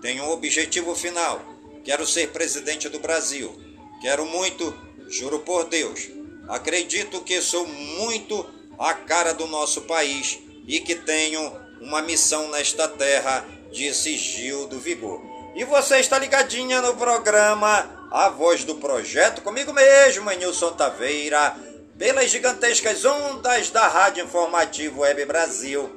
Tenho 0.00 0.24
um 0.24 0.30
objetivo 0.30 0.94
final: 0.94 1.42
quero 1.84 2.06
ser 2.06 2.30
presidente 2.30 2.88
do 2.88 2.98
Brasil. 2.98 3.58
Quero 4.00 4.24
muito, 4.26 4.74
juro 5.08 5.40
por 5.40 5.64
Deus. 5.64 6.08
Acredito 6.48 7.22
que 7.22 7.40
sou 7.40 7.66
muito 7.66 8.46
a 8.78 8.92
cara 8.92 9.32
do 9.32 9.46
nosso 9.46 9.82
país 9.82 10.38
e 10.66 10.80
que 10.80 10.94
tenho 10.94 11.63
uma 11.84 12.02
missão 12.02 12.50
nesta 12.50 12.88
terra, 12.88 13.44
disse 13.70 14.16
Gil 14.16 14.66
do 14.66 14.80
Vigor. 14.80 15.22
E 15.54 15.64
você 15.64 15.98
está 15.98 16.18
ligadinha 16.18 16.80
no 16.80 16.96
programa 16.96 18.08
a 18.10 18.28
voz 18.28 18.64
do 18.64 18.76
projeto, 18.76 19.42
comigo 19.42 19.72
mesmo, 19.72 20.30
Nilson 20.30 20.72
Taveira, 20.72 21.54
pelas 21.98 22.30
gigantescas 22.30 23.04
ondas 23.04 23.70
da 23.70 23.86
Rádio 23.86 24.24
Informativo 24.24 25.02
Web 25.02 25.24
Brasil, 25.26 25.90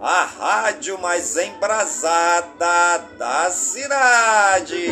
a 0.00 0.24
rádio 0.24 0.98
mais 0.98 1.36
embrasada 1.36 2.98
da 3.18 3.50
cidade. 3.50 4.86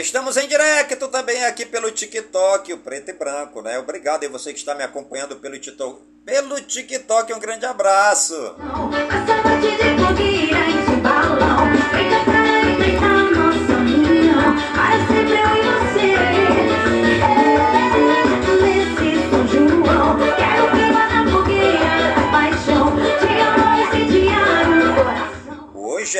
Estamos 0.00 0.36
em 0.36 0.48
direto 0.48 1.08
também 1.08 1.44
aqui 1.44 1.66
pelo 1.66 1.90
TikTok, 1.90 2.72
o 2.72 2.78
preto 2.78 3.10
e 3.10 3.12
branco, 3.12 3.62
né? 3.62 3.78
Obrigado 3.78 4.22
aí 4.22 4.28
você 4.28 4.52
que 4.52 4.58
está 4.58 4.74
me 4.74 4.82
acompanhando 4.82 5.36
pelo 5.36 5.58
TikTok. 5.58 6.00
Pelo 6.24 6.60
TikTok, 6.60 7.32
um 7.32 7.38
grande 7.38 7.66
abraço. 7.66 8.34
Hoje 10.10 10.89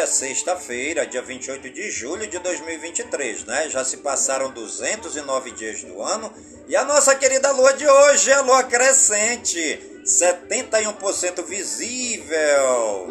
é 0.01 0.07
sexta-feira, 0.07 1.07
dia 1.07 1.21
28 1.21 1.69
de 1.69 1.91
julho 1.91 2.27
de 2.27 2.39
2023, 2.39 3.45
né? 3.45 3.69
Já 3.69 3.85
se 3.85 3.99
passaram 3.99 4.51
209 4.51 5.51
dias 5.51 5.85
do 5.85 6.03
ano 6.03 6.33
e 6.67 6.75
a 6.75 6.87
nossa 6.87 7.15
querida 7.15 7.53
lua 7.53 7.75
de 7.75 7.87
hoje 7.87 8.31
é 8.31 8.35
a 8.35 8.41
lua 8.41 8.63
crescente, 8.63 9.79
71% 10.03 11.45
visível. 11.45 13.09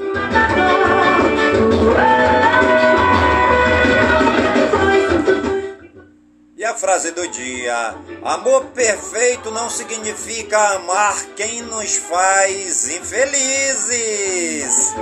E 6.57 6.65
a 6.65 6.73
frase 6.73 7.11
do 7.11 7.27
dia: 7.27 7.95
Amor 8.23 8.65
perfeito 8.73 9.51
não 9.51 9.69
significa 9.69 10.57
amar 10.73 11.23
quem 11.35 11.61
nos 11.61 11.97
faz 11.97 12.89
infelizes. 12.89 14.95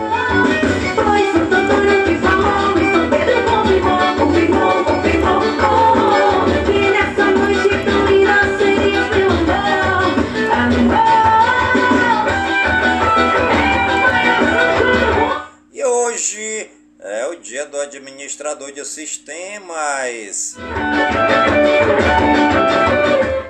Do 17.67 17.79
administrador 17.79 18.71
de 18.71 18.83
sistemas. 18.85 20.55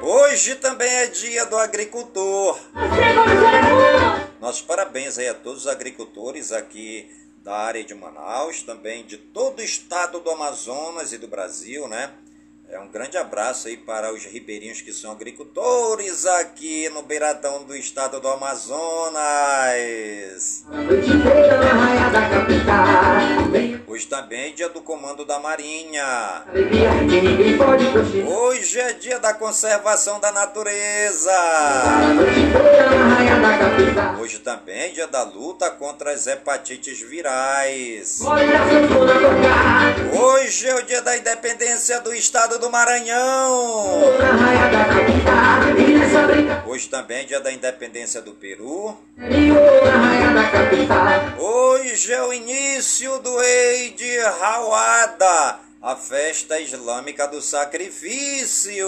Hoje 0.01 0.55
também 0.55 0.89
é 0.89 1.07
dia 1.07 1.45
do 1.45 1.57
agricultor. 1.57 2.59
Nossos 4.39 4.61
parabéns 4.61 5.17
aí 5.17 5.27
a 5.27 5.33
todos 5.33 5.61
os 5.61 5.67
agricultores 5.67 6.51
aqui 6.51 7.09
da 7.43 7.55
área 7.55 7.83
de 7.83 7.93
Manaus, 7.93 8.61
também 8.63 9.05
de 9.05 9.17
todo 9.17 9.59
o 9.59 9.63
estado 9.63 10.19
do 10.19 10.29
Amazonas 10.29 11.13
e 11.13 11.17
do 11.17 11.27
Brasil, 11.27 11.87
né? 11.87 12.11
É 12.69 12.77
um 12.77 12.89
grande 12.89 13.15
abraço 13.17 13.69
aí 13.69 13.77
para 13.77 14.13
os 14.13 14.25
ribeirinhos 14.25 14.81
que 14.81 14.91
são 14.91 15.09
agricultores 15.13 16.25
aqui 16.25 16.89
no 16.89 17.01
beiradão 17.01 17.63
do 17.63 17.73
estado 17.73 18.19
do 18.19 18.27
Amazonas. 18.27 19.15
Hoje 23.87 24.05
também 24.07 24.49
é 24.49 24.51
dia 24.51 24.67
do 24.67 24.81
comando 24.81 25.23
da 25.23 25.39
Marinha. 25.39 26.43
Hoje 28.27 28.79
é 28.81 28.91
dia 28.91 29.17
da 29.17 29.33
conservação 29.33 30.19
da 30.19 30.33
natureza. 30.33 31.31
Hoje 34.19 34.39
também 34.39 34.79
é 34.81 34.89
dia 34.89 35.07
da 35.07 35.23
luta 35.23 35.71
contra 35.71 36.11
as 36.11 36.27
hepatites 36.27 36.99
virais. 36.99 38.19
Hoje 40.11 40.67
é 40.67 40.75
o 40.75 40.81
dia 40.83 41.01
da 41.01 41.17
independência 41.17 42.01
do 42.01 42.13
estado 42.13 42.56
do 42.57 42.69
Maranhão. 42.69 44.01
Hoje 46.65 46.89
também 46.89 47.19
é 47.19 47.23
dia 47.23 47.39
da 47.39 47.51
independência 47.51 48.21
do 48.21 48.31
Peru. 48.31 48.97
Hoje 51.37 52.13
é 52.13 52.21
o 52.23 52.33
início 52.33 53.19
do 53.19 53.41
Eid 53.41 54.03
Hawada, 54.41 55.59
a 55.81 55.95
festa 55.95 56.59
islâmica 56.59 57.27
do 57.27 57.41
sacrifício. 57.41 58.87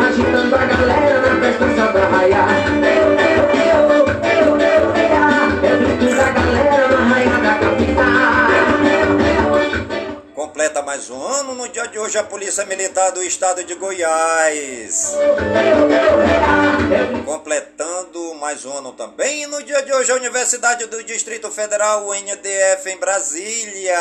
Agitando 0.00 0.56
mais 10.88 11.10
um 11.10 11.22
ano. 11.22 11.54
No 11.54 11.68
dia 11.68 11.86
de 11.86 11.98
hoje, 11.98 12.16
a 12.16 12.22
Polícia 12.22 12.64
Militar 12.64 13.12
do 13.12 13.22
Estado 13.22 13.62
de 13.62 13.74
Goiás. 13.74 15.14
Completando 17.26 18.34
mais 18.36 18.64
um 18.64 18.72
ano 18.72 18.92
também. 18.92 19.46
No 19.48 19.62
dia 19.62 19.82
de 19.82 19.92
hoje, 19.92 20.10
a 20.10 20.14
Universidade 20.14 20.86
do 20.86 21.04
Distrito 21.04 21.50
Federal, 21.50 22.06
o 22.06 22.14
NDF, 22.14 22.88
em 22.88 22.96
Brasília. 22.96 23.98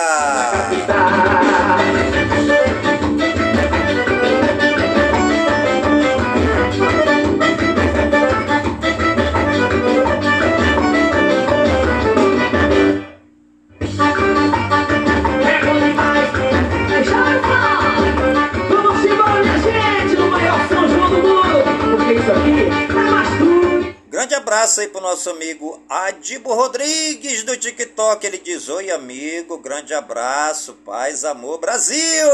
Abraço 24.57 24.81
aí 24.81 24.87
pro 24.87 24.99
nosso 24.99 25.29
amigo 25.29 25.79
Adibo 25.87 26.51
Rodrigues 26.51 27.43
do 27.43 27.55
TikTok. 27.55 28.25
Ele 28.25 28.39
diz: 28.39 28.67
Oi, 28.69 28.89
amigo, 28.89 29.59
grande 29.59 29.93
abraço, 29.93 30.73
paz, 30.83 31.23
amor, 31.23 31.59
Brasil! 31.59 32.27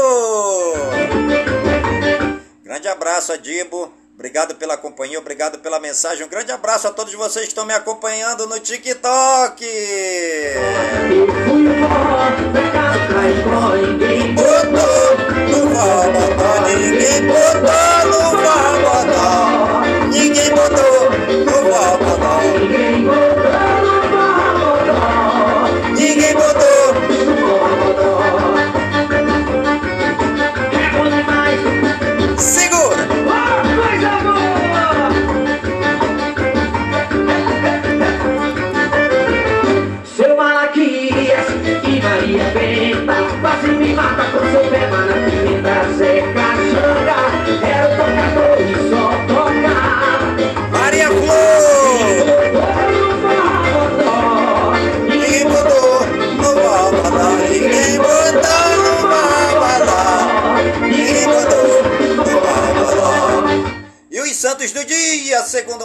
Grande 2.62 2.88
abraço, 2.88 3.30
Adibo. 3.30 3.92
Obrigado 4.14 4.54
pela 4.54 4.74
companhia, 4.78 5.18
obrigado 5.18 5.58
pela 5.58 5.78
mensagem. 5.78 6.24
Um 6.24 6.28
grande 6.30 6.50
abraço 6.50 6.88
a 6.88 6.92
todos 6.92 7.12
vocês 7.12 7.44
que 7.44 7.50
estão 7.50 7.66
me 7.66 7.74
acompanhando 7.74 8.46
no 8.46 8.58
TikTok. 8.58 9.66
Botou 14.34 14.64
ninguém 16.70 17.26
botou. 17.26 17.64
Ninguém 20.10 20.50
botou 20.54 21.03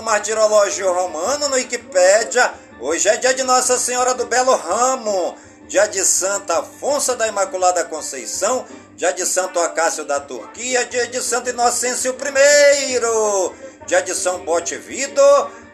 martirológio 0.09 0.91
romano 0.91 1.47
no 1.49 1.55
Wikipédia, 1.55 2.51
hoje 2.79 3.07
é 3.07 3.17
dia 3.17 3.31
de 3.31 3.43
Nossa 3.43 3.77
Senhora 3.77 4.15
do 4.15 4.25
Belo 4.25 4.55
Ramo, 4.55 5.37
dia 5.67 5.85
de 5.85 6.03
Santa 6.03 6.61
Afonso 6.61 7.15
da 7.15 7.27
Imaculada 7.27 7.85
Conceição, 7.85 8.65
dia 8.95 9.13
de 9.13 9.23
Santo 9.23 9.59
Acácio 9.59 10.03
da 10.03 10.19
Turquia, 10.19 10.83
dia 10.85 11.05
de 11.05 11.21
Santo 11.21 11.51
Inocêncio 11.51 12.15
I, 12.15 13.85
dia 13.85 14.01
de 14.01 14.15
São 14.15 14.39
Botevido, 14.39 15.21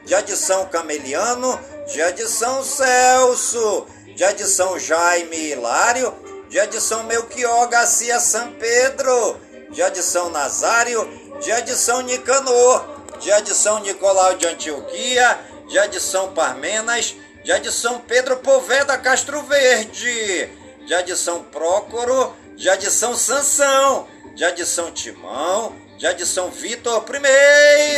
dia 0.03 0.21
de 0.21 0.35
São 0.35 0.65
Cameliano, 0.65 1.57
dia 1.87 2.11
de 2.11 2.27
São 2.27 2.61
Celso, 2.61 3.87
dia 4.17 4.33
de 4.33 4.45
São 4.45 4.77
Jaime 4.77 5.51
Hilário, 5.51 6.13
dia 6.49 6.67
de 6.67 6.81
São 6.81 7.05
Melchior 7.05 7.69
Garcia 7.69 8.19
São 8.19 8.51
Pedro, 8.51 9.37
dia 9.71 9.89
de 9.89 10.03
São 10.03 10.29
Nazário, 10.29 11.09
dia 11.39 11.61
de 11.61 11.73
São 11.73 12.01
Nicanor, 12.01 12.94
dia 13.15 13.41
de 13.41 13.53
São 13.53 13.79
Nicolau 13.79 14.35
de 14.35 14.47
Antioquia, 14.47 15.39
dia 15.67 15.87
de 15.87 15.99
São 15.99 16.33
Parmenas, 16.33 17.15
dia 17.43 17.59
de 17.59 17.71
São 17.71 17.99
Pedro 17.99 18.37
Poveda 18.37 18.97
Castro 18.97 19.41
Verde, 19.43 20.49
dia 20.85 21.01
de 21.01 21.15
São 21.15 21.43
Prócoro, 21.43 22.35
dia 22.55 22.75
de 22.75 22.89
São 22.91 23.15
Sansão, 23.15 24.07
dia 24.35 24.51
de 24.51 24.65
São 24.65 24.91
Timão, 24.91 25.75
dia 25.97 26.13
de 26.13 26.25
São 26.25 26.49
Vitor 26.49 27.03
I. 27.09 27.95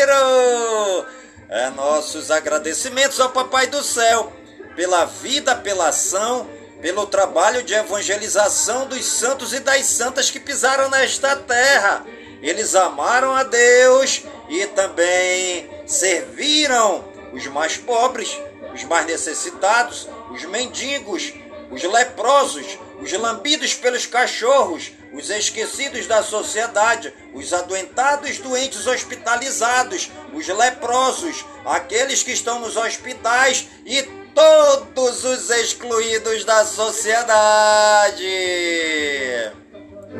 É 1.49 1.69
nossos 1.69 2.30
agradecimentos 2.30 3.19
ao 3.19 3.30
Papai 3.30 3.67
do 3.67 3.82
Céu 3.82 4.34
pela 4.75 5.06
vida, 5.06 5.56
pela 5.56 5.88
ação, 5.88 6.47
pelo 6.82 7.08
trabalho 7.08 7.63
de 7.63 7.73
evangelização 7.73 8.86
dos 8.86 9.03
santos 9.06 9.53
e 9.53 9.60
das 9.60 9.86
santas 9.86 10.30
que 10.30 10.39
pisaram 10.39 10.89
nesta 10.89 11.36
terra. 11.36 12.06
Eles 12.41 12.76
amaram 12.76 13.36
a 13.36 13.43
Deus 13.43 14.23
e 14.50 14.65
também 14.67 15.69
serviram 15.86 17.04
os 17.34 17.45
mais 17.47 17.78
pobres, 17.78 18.39
os 18.73 18.84
mais 18.84 19.06
necessitados, 19.06 20.08
os 20.32 20.45
mendigos, 20.45 21.34
os 21.71 21.84
leprosos, 21.84 22.78
os 23.02 23.12
lambidos 23.13 23.73
pelos 23.73 24.06
cachorros, 24.06 24.91
os 25.13 25.30
esquecidos 25.30 26.08
da 26.08 26.23
sociedade, 26.23 27.13
os 27.34 27.54
adoentados, 27.54 28.38
doentes 28.39 28.88
hospitalizados, 28.88 30.12
os 30.34 30.47
leprosos, 30.47 31.45
aqueles 31.65 32.23
que 32.23 32.32
estão 32.32 32.60
nos 32.60 32.76
hospitais 32.76 33.67
e 33.86 34.04
todos 34.34 35.23
os 35.23 35.50
excluídos 35.50 36.43
da 36.45 36.63
sociedade. 36.65 38.23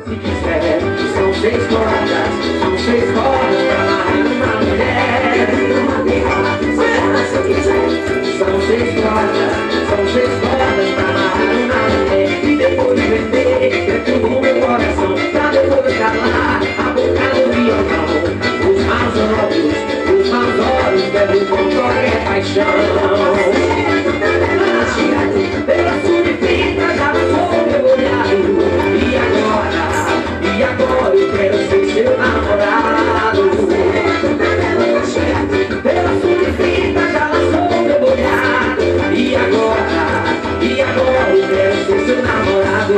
Se 0.04 0.16
quiser, 0.16 0.80
são 1.14 1.34
seis 1.40 2.07
bebem 21.18 21.44
com 21.46 21.56
qualquer 21.56 22.24
paixão. 22.24 22.64
Pela 25.66 26.00
sua 26.00 26.22
vida 26.22 26.94
já 26.96 27.12
sou 27.12 27.66
mergulhado 27.66 28.48
E 28.96 28.98
agora, 29.26 29.84
e 30.44 30.46
agora 30.62 31.14
eu 31.14 31.28
quero 31.36 31.58
ser 31.68 31.82
seu 31.92 32.10
namorado. 32.16 33.42
Pela 35.82 36.12
E 39.12 39.36
agora, 39.36 40.02
e 40.62 40.64
agora 40.80 41.30
eu 41.34 41.42
quero 41.48 41.76
ser 41.86 42.00
seu 42.06 42.22
namorado. 42.22 42.94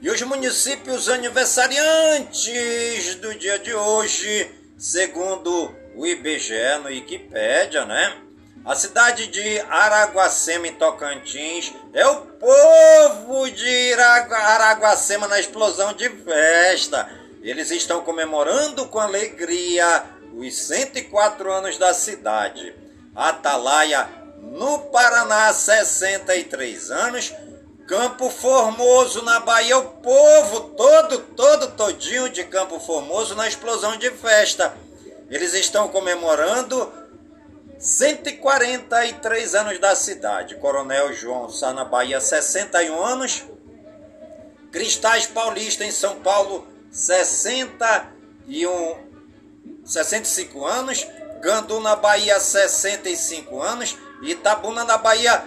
E 0.00 0.10
os 0.10 0.22
municípios 0.22 1.08
aniversariantes 1.08 3.16
do 3.16 3.34
dia 3.34 3.58
de 3.58 3.74
hoje, 3.74 4.48
segundo 4.78 5.74
o 5.96 6.06
IBGE 6.06 6.78
no 6.80 6.86
Wikipédia, 6.86 7.84
né? 7.84 8.22
A 8.64 8.74
cidade 8.74 9.26
de 9.26 9.60
Araguacema, 9.60 10.68
em 10.68 10.74
Tocantins, 10.74 11.74
é 11.92 12.06
o 12.06 12.16
povo 12.16 13.50
de 13.50 13.94
Araguacema 13.94 15.26
na 15.26 15.40
explosão 15.40 15.92
de 15.94 16.08
festa. 16.08 17.10
Eles 17.42 17.70
estão 17.70 18.02
comemorando 18.02 18.86
com 18.86 19.00
alegria 19.00 20.04
os 20.34 20.54
104 20.54 21.50
anos 21.50 21.78
da 21.78 21.94
cidade. 21.94 22.74
Atalaia, 23.14 24.08
no 24.38 24.78
Paraná, 24.90 25.52
63 25.52 26.90
anos. 26.90 27.32
Campo 27.88 28.28
Formoso, 28.28 29.22
na 29.22 29.40
Bahia, 29.40 29.78
o 29.78 29.82
povo 29.82 30.60
todo, 30.76 31.20
todo, 31.34 31.68
todinho 31.68 32.28
de 32.28 32.44
Campo 32.44 32.78
Formoso 32.78 33.34
na 33.34 33.48
explosão 33.48 33.96
de 33.96 34.10
festa. 34.10 34.76
Eles 35.30 35.54
estão 35.54 35.88
comemorando 35.88 36.92
143 37.78 39.54
anos 39.54 39.78
da 39.78 39.96
cidade. 39.96 40.56
Coronel 40.56 41.14
João 41.14 41.48
Sá, 41.48 41.72
na 41.72 41.82
Bahia, 41.82 42.20
61 42.20 43.02
anos. 43.02 43.44
Cristais 44.70 45.26
Paulista, 45.26 45.82
em 45.82 45.90
São 45.90 46.16
Paulo, 46.16 46.66
61, 46.92 48.98
65 49.86 50.66
anos. 50.66 51.06
Gandu, 51.40 51.80
na 51.80 51.96
Bahia, 51.96 52.38
65 52.38 53.62
anos. 53.62 53.96
Itabuna, 54.20 54.84
na 54.84 54.98
Bahia, 54.98 55.42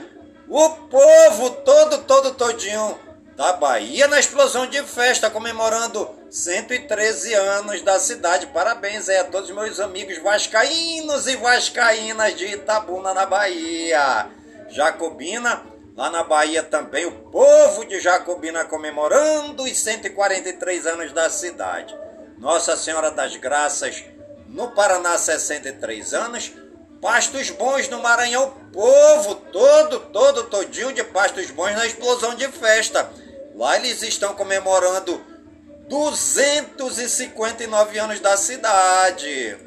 o 0.52 0.70
povo 0.70 1.50
todo, 1.64 2.00
todo, 2.00 2.34
todinho 2.34 3.00
da 3.38 3.54
Bahia 3.54 4.06
na 4.10 4.20
explosão 4.20 4.68
de 4.68 4.84
festa, 4.84 5.30
comemorando 5.30 6.10
113 6.30 7.34
anos 7.34 7.82
da 7.84 7.98
cidade. 7.98 8.48
Parabéns 8.48 9.08
aí 9.08 9.16
a 9.16 9.24
todos 9.24 9.50
os 9.50 9.56
meus 9.56 9.80
amigos 9.80 10.18
vascaínos 10.18 11.26
e 11.26 11.38
vascaínas 11.38 12.36
de 12.36 12.48
Itabuna, 12.48 13.14
na 13.14 13.26
Bahia. 13.26 14.28
Jacobina, 14.70 15.64
lá 15.96 16.10
na 16.10 16.22
Bahia 16.22 16.64
também, 16.64 17.06
o 17.06 17.14
povo 17.30 17.86
de 17.86 18.02
Jacobina 18.02 18.66
comemorando 18.66 19.64
os 19.64 19.80
143 19.80 20.86
anos 20.86 21.14
da 21.14 21.30
cidade. 21.30 21.96
Nossa 22.38 22.76
Senhora 22.76 23.10
das 23.10 23.38
Graças, 23.38 24.04
no 24.50 24.72
Paraná, 24.72 25.18
63 25.18 26.14
anos. 26.14 26.52
Pastos 27.02 27.50
Bons 27.50 27.90
no 27.90 28.00
Maranhão, 28.00 28.54
povo 28.72 29.36
todo, 29.52 30.00
todo, 30.12 30.44
todinho 30.44 30.94
de 30.94 31.04
Pastos 31.04 31.50
Bons 31.50 31.76
na 31.76 31.88
explosão 31.88 32.36
de 32.36 32.48
festa. 32.50 33.12
Lá 33.56 33.76
eles 33.76 34.04
estão 34.04 34.36
comemorando 34.36 35.20
259 35.90 37.98
anos 37.98 38.20
da 38.20 38.38
cidade. 38.38 39.58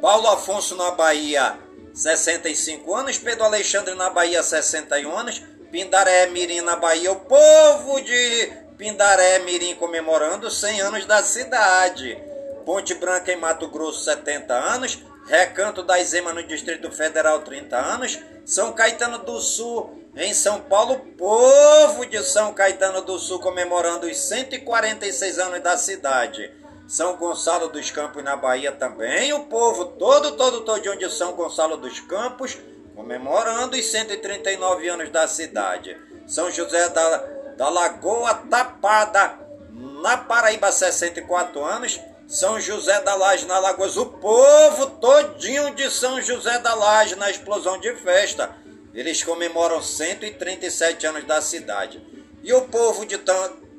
Paulo 0.00 0.28
Afonso 0.28 0.76
na 0.76 0.92
Bahia, 0.92 1.58
65 1.92 2.94
anos. 2.94 3.18
Pedro 3.18 3.44
Alexandre 3.44 3.94
na 3.94 4.08
Bahia, 4.08 4.42
61 4.42 5.18
anos. 5.18 5.42
Pindaré 5.70 6.24
Mirim 6.26 6.62
na 6.62 6.76
Bahia, 6.76 7.12
o 7.12 7.16
povo 7.16 8.00
de 8.00 8.52
Pindaré 8.78 9.40
Mirim 9.40 9.74
comemorando 9.74 10.50
100 10.50 10.80
anos 10.80 11.04
da 11.06 11.22
cidade. 11.22 12.18
Ponte 12.64 12.94
Branca 12.94 13.30
em 13.32 13.36
Mato 13.36 13.68
Grosso, 13.68 14.04
70 14.04 14.54
anos. 14.54 15.09
Recanto 15.26 15.82
da 15.82 15.98
Izema 16.00 16.32
no 16.32 16.42
Distrito 16.42 16.90
Federal, 16.90 17.40
30 17.40 17.76
anos. 17.76 18.18
São 18.44 18.72
Caetano 18.72 19.18
do 19.18 19.40
Sul, 19.40 20.00
em 20.16 20.34
São 20.34 20.60
Paulo, 20.60 20.98
povo 21.16 22.04
de 22.06 22.22
São 22.24 22.52
Caetano 22.52 23.02
do 23.02 23.18
Sul 23.18 23.38
comemorando 23.38 24.06
os 24.06 24.16
146 24.16 25.38
anos 25.38 25.60
da 25.60 25.76
cidade. 25.76 26.50
São 26.88 27.16
Gonçalo 27.16 27.68
dos 27.68 27.90
Campos 27.92 28.24
na 28.24 28.34
Bahia 28.34 28.72
também, 28.72 29.32
o 29.32 29.44
povo 29.44 29.84
todo, 29.84 30.32
todo, 30.32 30.62
todo 30.62 30.96
de 30.96 31.08
São 31.10 31.32
Gonçalo 31.34 31.76
dos 31.76 32.00
Campos 32.00 32.58
comemorando 32.96 33.76
os 33.76 33.86
139 33.86 34.88
anos 34.88 35.08
da 35.10 35.26
cidade. 35.26 35.96
São 36.26 36.50
José 36.50 36.88
da, 36.90 37.16
da 37.56 37.68
Lagoa 37.68 38.34
Tapada, 38.34 39.38
na 39.70 40.16
Paraíba, 40.16 40.70
64 40.70 41.64
anos. 41.64 42.00
São 42.30 42.60
José 42.60 43.00
da 43.00 43.16
Laje, 43.16 43.44
na 43.44 43.58
Lagoas, 43.58 43.96
o 43.96 44.06
povo 44.06 44.86
todinho 45.00 45.74
de 45.74 45.90
São 45.90 46.22
José 46.22 46.60
da 46.60 46.74
Laje 46.74 47.16
na 47.16 47.28
explosão 47.28 47.76
de 47.80 47.92
festa. 47.96 48.56
Eles 48.94 49.20
comemoram 49.24 49.82
137 49.82 51.08
anos 51.08 51.24
da 51.24 51.42
cidade. 51.42 52.00
E 52.44 52.52
o 52.52 52.68
povo 52.68 53.04
de 53.04 53.18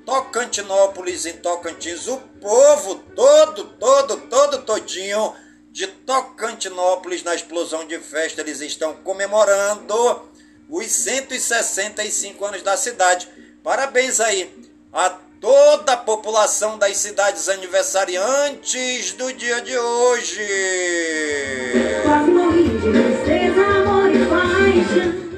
Tocantinópolis, 0.06 1.26
em 1.26 1.38
Tocantins, 1.38 2.10
o 2.10 2.18
povo 2.18 2.96
todo, 3.16 3.64
todo, 3.80 4.18
todo, 4.28 4.64
todinho 4.64 5.34
de 5.72 5.88
Tocantinópolis, 5.88 7.24
na 7.24 7.34
explosão 7.34 7.88
de 7.88 8.00
festa, 8.00 8.42
eles 8.42 8.60
estão 8.60 8.96
comemorando 8.96 10.30
os 10.70 10.92
165 10.92 12.44
anos 12.44 12.62
da 12.62 12.76
cidade. 12.76 13.30
Parabéns 13.64 14.20
aí 14.20 14.54
a 14.92 15.18
toda 15.42 15.94
a 15.94 15.98
população 15.98 16.78
das 16.78 16.98
cidades 16.98 17.50
aniversariantes 17.50 19.14
do 19.14 19.34
dia 19.34 19.60
de 19.62 19.76
hoje. 19.76 20.48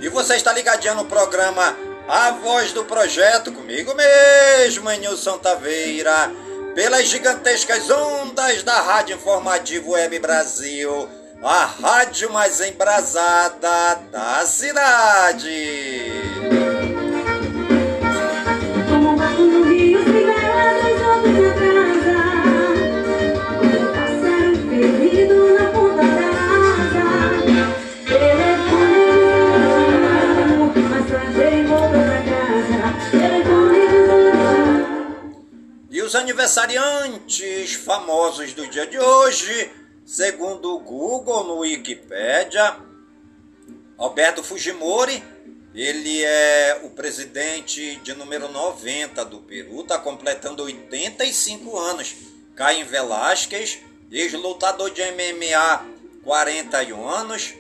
E 0.02 0.10
você 0.10 0.36
está 0.36 0.52
ligadinho 0.52 0.96
no 0.96 1.06
programa 1.06 1.76
A 2.08 2.32
Voz 2.32 2.74
do 2.74 2.84
Projeto, 2.84 3.54
comigo 3.54 3.96
mesmo, 3.96 4.92
Nilson 4.92 5.38
Taveira 5.38 6.32
pelas 6.76 7.08
gigantescas 7.08 7.90
ondas 7.90 8.64
da 8.64 8.82
Rádio 8.82 9.16
Informativo 9.16 9.92
Web 9.92 10.18
Brasil, 10.20 11.08
a 11.44 11.66
rádio 11.66 12.32
mais 12.32 12.60
embrasada 12.62 13.96
da 14.12 14.44
cidade. 14.46 15.52
Os 36.14 36.16
aniversariantes 36.16 37.74
famosos 37.74 38.54
do 38.54 38.68
dia 38.68 38.86
de 38.86 39.00
hoje, 39.00 39.72
segundo 40.06 40.76
o 40.76 40.80
Google 40.80 41.44
no 41.44 41.58
Wikipedia, 41.58 42.78
Alberto 43.98 44.44
Fujimori, 44.44 45.24
ele 45.74 46.24
é 46.24 46.82
o 46.84 46.92
presidente 46.92 47.96
de 48.04 48.14
número 48.14 48.48
90 48.48 49.26
do 49.26 49.40
Peru, 49.40 49.82
está 49.82 49.98
completando 49.98 50.62
85 50.62 51.80
anos. 51.80 52.16
Caim 52.56 52.84
Velasquez, 52.84 53.80
ex-lutador 54.12 54.92
de 54.92 55.02
MMA, 55.02 55.84
41 56.24 57.10
anos. 57.10 57.56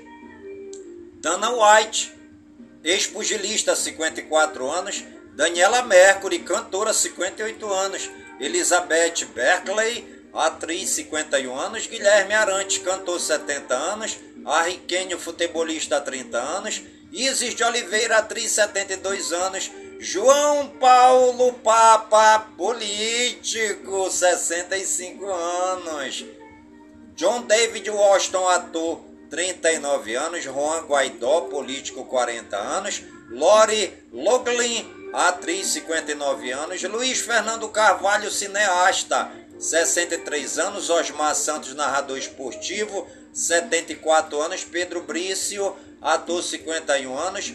Dana 1.15 1.49
White, 1.49 2.13
ex-pugilista, 2.83 3.75
54 3.75 4.69
anos. 4.69 5.03
Daniela 5.33 5.81
Mercury, 5.81 6.37
cantora, 6.37 6.93
58 6.93 7.73
anos. 7.73 8.11
Elizabeth 8.39 9.25
Berkeley, 9.33 10.23
atriz 10.33 10.89
51 10.91 11.59
anos, 11.59 11.87
Guilherme 11.87 12.33
Arantes, 12.33 12.79
cantor 12.79 13.19
70 13.19 13.73
anos, 13.73 14.17
Arriquenho, 14.45 15.17
futebolista 15.17 16.01
30 16.01 16.37
anos, 16.37 16.81
Isis 17.11 17.53
de 17.53 17.63
Oliveira, 17.63 18.17
atriz 18.17 18.51
72 18.51 19.31
anos, 19.31 19.71
João 19.99 20.67
Paulo 20.79 21.53
Papa, 21.53 22.47
político, 22.57 24.09
65 24.09 25.31
anos, 25.31 26.25
John 27.15 27.43
David 27.43 27.87
Washington, 27.89 28.49
ator, 28.49 29.01
39 29.29 30.15
anos, 30.15 30.45
Juan 30.45 30.85
Guaidó, 30.85 31.41
político, 31.41 32.05
40 32.05 32.57
anos, 32.57 33.03
Lori 33.29 33.93
Loglin, 34.11 35.02
atriz 35.13 35.67
59 35.67 36.51
anos, 36.51 36.81
Luiz 36.83 37.19
Fernando 37.19 37.69
Carvalho, 37.69 38.31
cineasta, 38.31 39.31
63 39.59 40.57
anos, 40.57 40.89
Osmar 40.89 41.35
Santos, 41.35 41.75
narrador 41.75 42.17
esportivo, 42.17 43.07
74 43.31 44.41
anos, 44.41 44.63
Pedro 44.63 45.03
Brício, 45.03 45.75
ator 46.01 46.41
51 46.41 47.17
anos, 47.17 47.53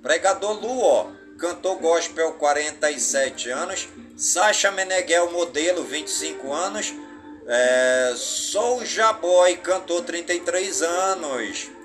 pregador 0.00 0.62
Luó, 0.62 1.10
cantor 1.38 1.78
gospel 1.78 2.32
47 2.34 3.50
anos, 3.50 3.88
Sasha 4.16 4.70
Meneghel, 4.70 5.30
modelo 5.32 5.82
25 5.82 6.52
anos, 6.52 6.94
é, 7.46 8.14
Soulja 8.16 9.12
Boy, 9.14 9.56
cantor 9.56 10.02
33 10.02 10.82
anos. 10.82 11.79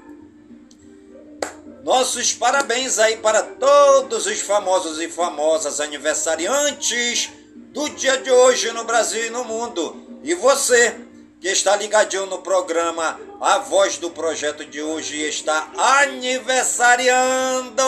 Nossos 1.85 2.33
parabéns 2.33 2.97
aí 2.97 3.17
para 3.17 3.43
todos 3.43 4.25
os 4.25 4.41
famosos 4.41 4.99
e 4.99 5.07
famosas 5.07 5.79
aniversariantes 5.79 7.29
do 7.55 7.87
dia 7.89 8.17
de 8.17 8.31
hoje 8.31 8.71
no 8.71 8.85
Brasil 8.85 9.27
e 9.27 9.29
no 9.29 9.43
mundo. 9.43 10.19
E 10.23 10.33
você 10.33 10.95
que 11.39 11.47
está 11.47 11.75
ligadinho 11.75 12.25
no 12.25 12.39
programa 12.39 13.19
A 13.39 13.59
Voz 13.59 13.99
do 13.99 14.09
Projeto 14.09 14.65
de 14.65 14.81
hoje 14.81 15.27
está 15.27 15.71
aniversariando. 15.77 17.83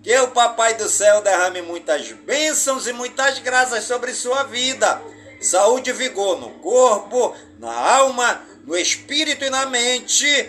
Que 0.00 0.16
o 0.18 0.28
Papai 0.28 0.74
do 0.74 0.88
Céu 0.88 1.20
derrame 1.20 1.60
muitas 1.60 2.12
bênçãos 2.12 2.86
e 2.86 2.92
muitas 2.92 3.40
graças 3.40 3.82
sobre 3.82 4.14
sua 4.14 4.44
vida. 4.44 5.02
Saúde 5.40 5.90
e 5.90 5.92
vigor 5.92 6.38
no 6.38 6.50
corpo, 6.60 7.34
na 7.58 7.96
alma, 7.96 8.42
no 8.64 8.78
espírito 8.78 9.44
e 9.44 9.50
na 9.50 9.66
mente 9.66 10.48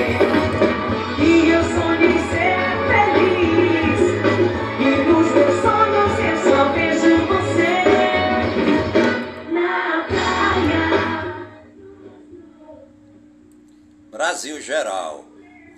Brasil 14.21 14.61
Geral. 14.61 15.25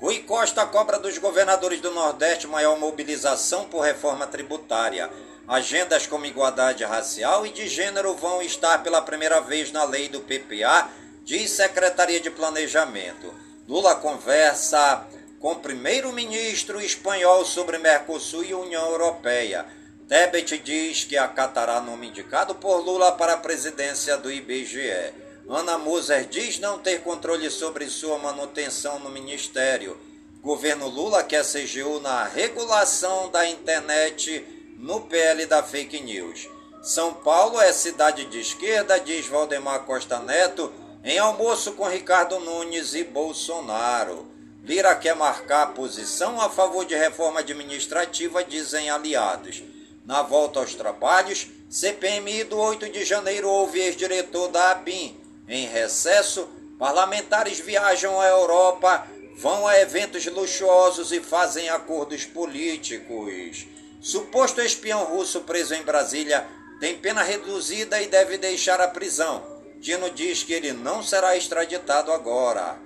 Rui 0.02 0.20
Costa 0.20 0.66
cobra 0.66 1.00
dos 1.00 1.18
governadores 1.18 1.80
do 1.80 1.92
Nordeste 1.92 2.46
maior 2.46 2.78
mobilização 2.78 3.64
por 3.70 3.80
reforma 3.80 4.28
tributária. 4.28 5.10
Agendas 5.48 6.08
como 6.08 6.26
igualdade 6.26 6.84
racial 6.84 7.46
e 7.46 7.52
de 7.52 7.70
gênero 7.70 8.14
vão 8.16 8.42
estar 8.42 8.84
pela 8.84 9.02
primeira 9.02 9.40
vez 9.40 9.72
na 9.72 9.86
lei 9.86 10.10
do 10.10 10.20
PPA, 10.20 10.90
diz 11.24 11.52
Secretaria 11.52 12.20
de 12.20 12.30
Planejamento. 12.30 13.34
Lula 13.66 13.96
conversa 13.96 15.08
com 15.40 15.56
primeiro-ministro 15.56 16.82
espanhol 16.82 17.46
sobre 17.46 17.78
Mercosul 17.78 18.44
e 18.44 18.54
União 18.54 18.90
Europeia. 18.90 19.66
Tebet 20.10 20.58
diz 20.58 21.06
que 21.06 21.16
acatará 21.16 21.80
nome 21.80 22.10
indicado 22.10 22.56
por 22.56 22.80
Lula 22.80 23.14
para 23.14 23.36
a 23.36 23.38
presidência 23.38 24.18
do 24.18 24.30
IBGE. 24.30 25.23
Ana 25.50 25.78
Moser 25.78 26.26
diz 26.26 26.58
não 26.58 26.80
ter 26.80 27.02
controle 27.02 27.50
sobre 27.50 27.90
sua 27.90 28.18
manutenção 28.18 28.98
no 29.00 29.10
ministério. 29.10 29.98
Governo 30.42 30.88
Lula 30.88 31.22
quer 31.22 31.44
CGU 31.44 32.00
na 32.00 32.24
regulação 32.24 33.30
da 33.30 33.48
internet 33.48 34.46
no 34.78 35.02
PL 35.02 35.46
da 35.46 35.62
fake 35.62 36.00
news. 36.02 36.48
São 36.82 37.14
Paulo 37.14 37.60
é 37.60 37.74
cidade 37.74 38.26
de 38.26 38.40
esquerda, 38.40 39.00
diz 39.00 39.28
Valdemar 39.28 39.82
Costa 39.82 40.20
Neto, 40.20 40.72
em 41.04 41.18
almoço 41.20 41.74
com 41.74 41.88
Ricardo 41.88 42.40
Nunes 42.40 42.94
e 42.94 43.04
Bolsonaro. 43.04 44.26
Lira 44.64 44.96
quer 44.96 45.16
marcar 45.16 45.74
posição 45.74 46.40
a 46.40 46.50
favor 46.50 46.86
de 46.86 46.96
reforma 46.96 47.42
administrativa, 47.42 48.44
dizem 48.46 48.90
aliados. 48.90 49.62
Na 50.06 50.22
volta 50.22 50.60
aos 50.60 50.74
trabalhos, 50.74 51.48
CPMI 51.70 52.46
do 52.46 52.58
8 52.58 52.90
de 52.90 53.04
janeiro 53.04 53.50
houve 53.50 53.80
ex-diretor 53.80 54.48
da 54.50 54.72
ABIN. 54.72 55.23
Em 55.48 55.68
recesso, 55.68 56.48
parlamentares 56.80 57.60
viajam 57.60 58.20
à 58.20 58.28
Europa, 58.28 59.08
vão 59.36 59.68
a 59.68 59.80
eventos 59.80 60.26
luxuosos 60.26 61.12
e 61.12 61.20
fazem 61.20 61.70
acordos 61.70 62.26
políticos. 62.26 63.68
Suposto 64.02 64.62
espião 64.62 65.06
russo 65.06 65.42
preso 65.42 65.74
em 65.74 65.84
Brasília 65.84 66.46
tem 66.80 66.98
pena 66.98 67.24
reduzida 67.24 68.02
e 68.02 68.08
deve 68.08 68.38
deixar 68.38 68.82
a 68.82 68.88
prisão. 68.88 69.42
Dino 69.80 70.10
diz 70.10 70.44
que 70.44 70.54
ele 70.54 70.74
não 70.74 71.04
será 71.04 71.36
extraditado 71.36 72.12
agora. 72.12 72.78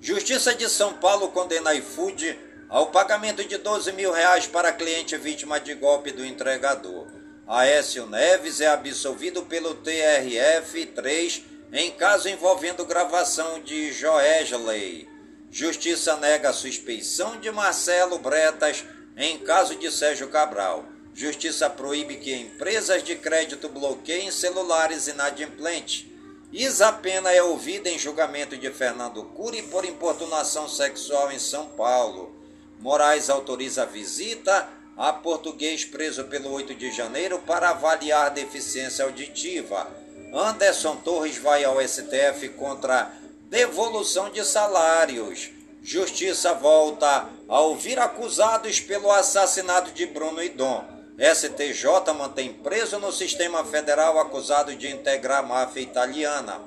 Justiça 0.00 0.54
de 0.54 0.68
São 0.68 0.94
Paulo 0.94 1.28
condena 1.28 1.74
iFood 1.74 2.38
ao 2.68 2.86
pagamento 2.86 3.44
de 3.44 3.58
12 3.58 3.92
mil 3.92 4.12
reais 4.12 4.46
para 4.46 4.72
cliente 4.72 5.16
vítima 5.16 5.60
de 5.60 5.74
golpe 5.74 6.12
do 6.12 6.24
entregador. 6.24 7.19
Aécio 7.52 8.06
Neves 8.06 8.60
é 8.60 8.68
absolvido 8.68 9.42
pelo 9.42 9.74
TRF-3 9.74 11.42
em 11.72 11.90
caso 11.90 12.28
envolvendo 12.28 12.84
gravação 12.84 13.60
de 13.60 13.92
Joesley. 13.92 15.08
Justiça 15.50 16.16
nega 16.16 16.50
a 16.50 16.52
suspeição 16.52 17.40
de 17.40 17.50
Marcelo 17.50 18.20
Bretas 18.20 18.84
em 19.16 19.36
caso 19.38 19.74
de 19.74 19.90
Sérgio 19.90 20.28
Cabral, 20.28 20.84
Justiça 21.12 21.68
proíbe 21.68 22.18
que 22.18 22.32
empresas 22.32 23.02
de 23.02 23.16
crédito 23.16 23.68
bloqueiem 23.68 24.30
celulares 24.30 25.08
inadimplentes. 25.08 26.06
Isa 26.52 26.92
Pena 26.92 27.32
é 27.32 27.42
ouvida 27.42 27.90
em 27.90 27.98
julgamento 27.98 28.56
de 28.56 28.70
Fernando 28.70 29.24
Cury 29.24 29.62
por 29.62 29.84
importunação 29.84 30.68
sexual 30.68 31.32
em 31.32 31.40
São 31.40 31.66
Paulo. 31.70 32.32
Moraes 32.78 33.28
autoriza 33.28 33.82
a 33.82 33.86
visita 33.86 34.68
a 35.00 35.14
português 35.14 35.82
preso 35.82 36.24
pelo 36.24 36.52
8 36.52 36.74
de 36.74 36.92
janeiro 36.92 37.38
para 37.38 37.70
avaliar 37.70 38.30
deficiência 38.32 39.02
auditiva. 39.02 39.90
Anderson 40.30 40.96
Torres 40.96 41.38
vai 41.38 41.64
ao 41.64 41.80
STF 41.80 42.50
contra 42.50 43.10
devolução 43.48 44.28
de 44.28 44.44
salários. 44.44 45.52
Justiça 45.82 46.52
volta 46.52 47.26
a 47.48 47.60
ouvir 47.60 47.98
acusados 47.98 48.78
pelo 48.78 49.10
assassinato 49.10 49.90
de 49.92 50.04
Bruno 50.04 50.42
e 50.42 50.50
Dom. 50.50 50.84
STJ 51.18 52.12
mantém 52.14 52.52
preso 52.52 52.98
no 52.98 53.10
sistema 53.10 53.64
federal 53.64 54.18
acusado 54.18 54.74
de 54.74 54.86
integrar 54.86 55.46
máfia 55.46 55.80
italiana. 55.80 56.60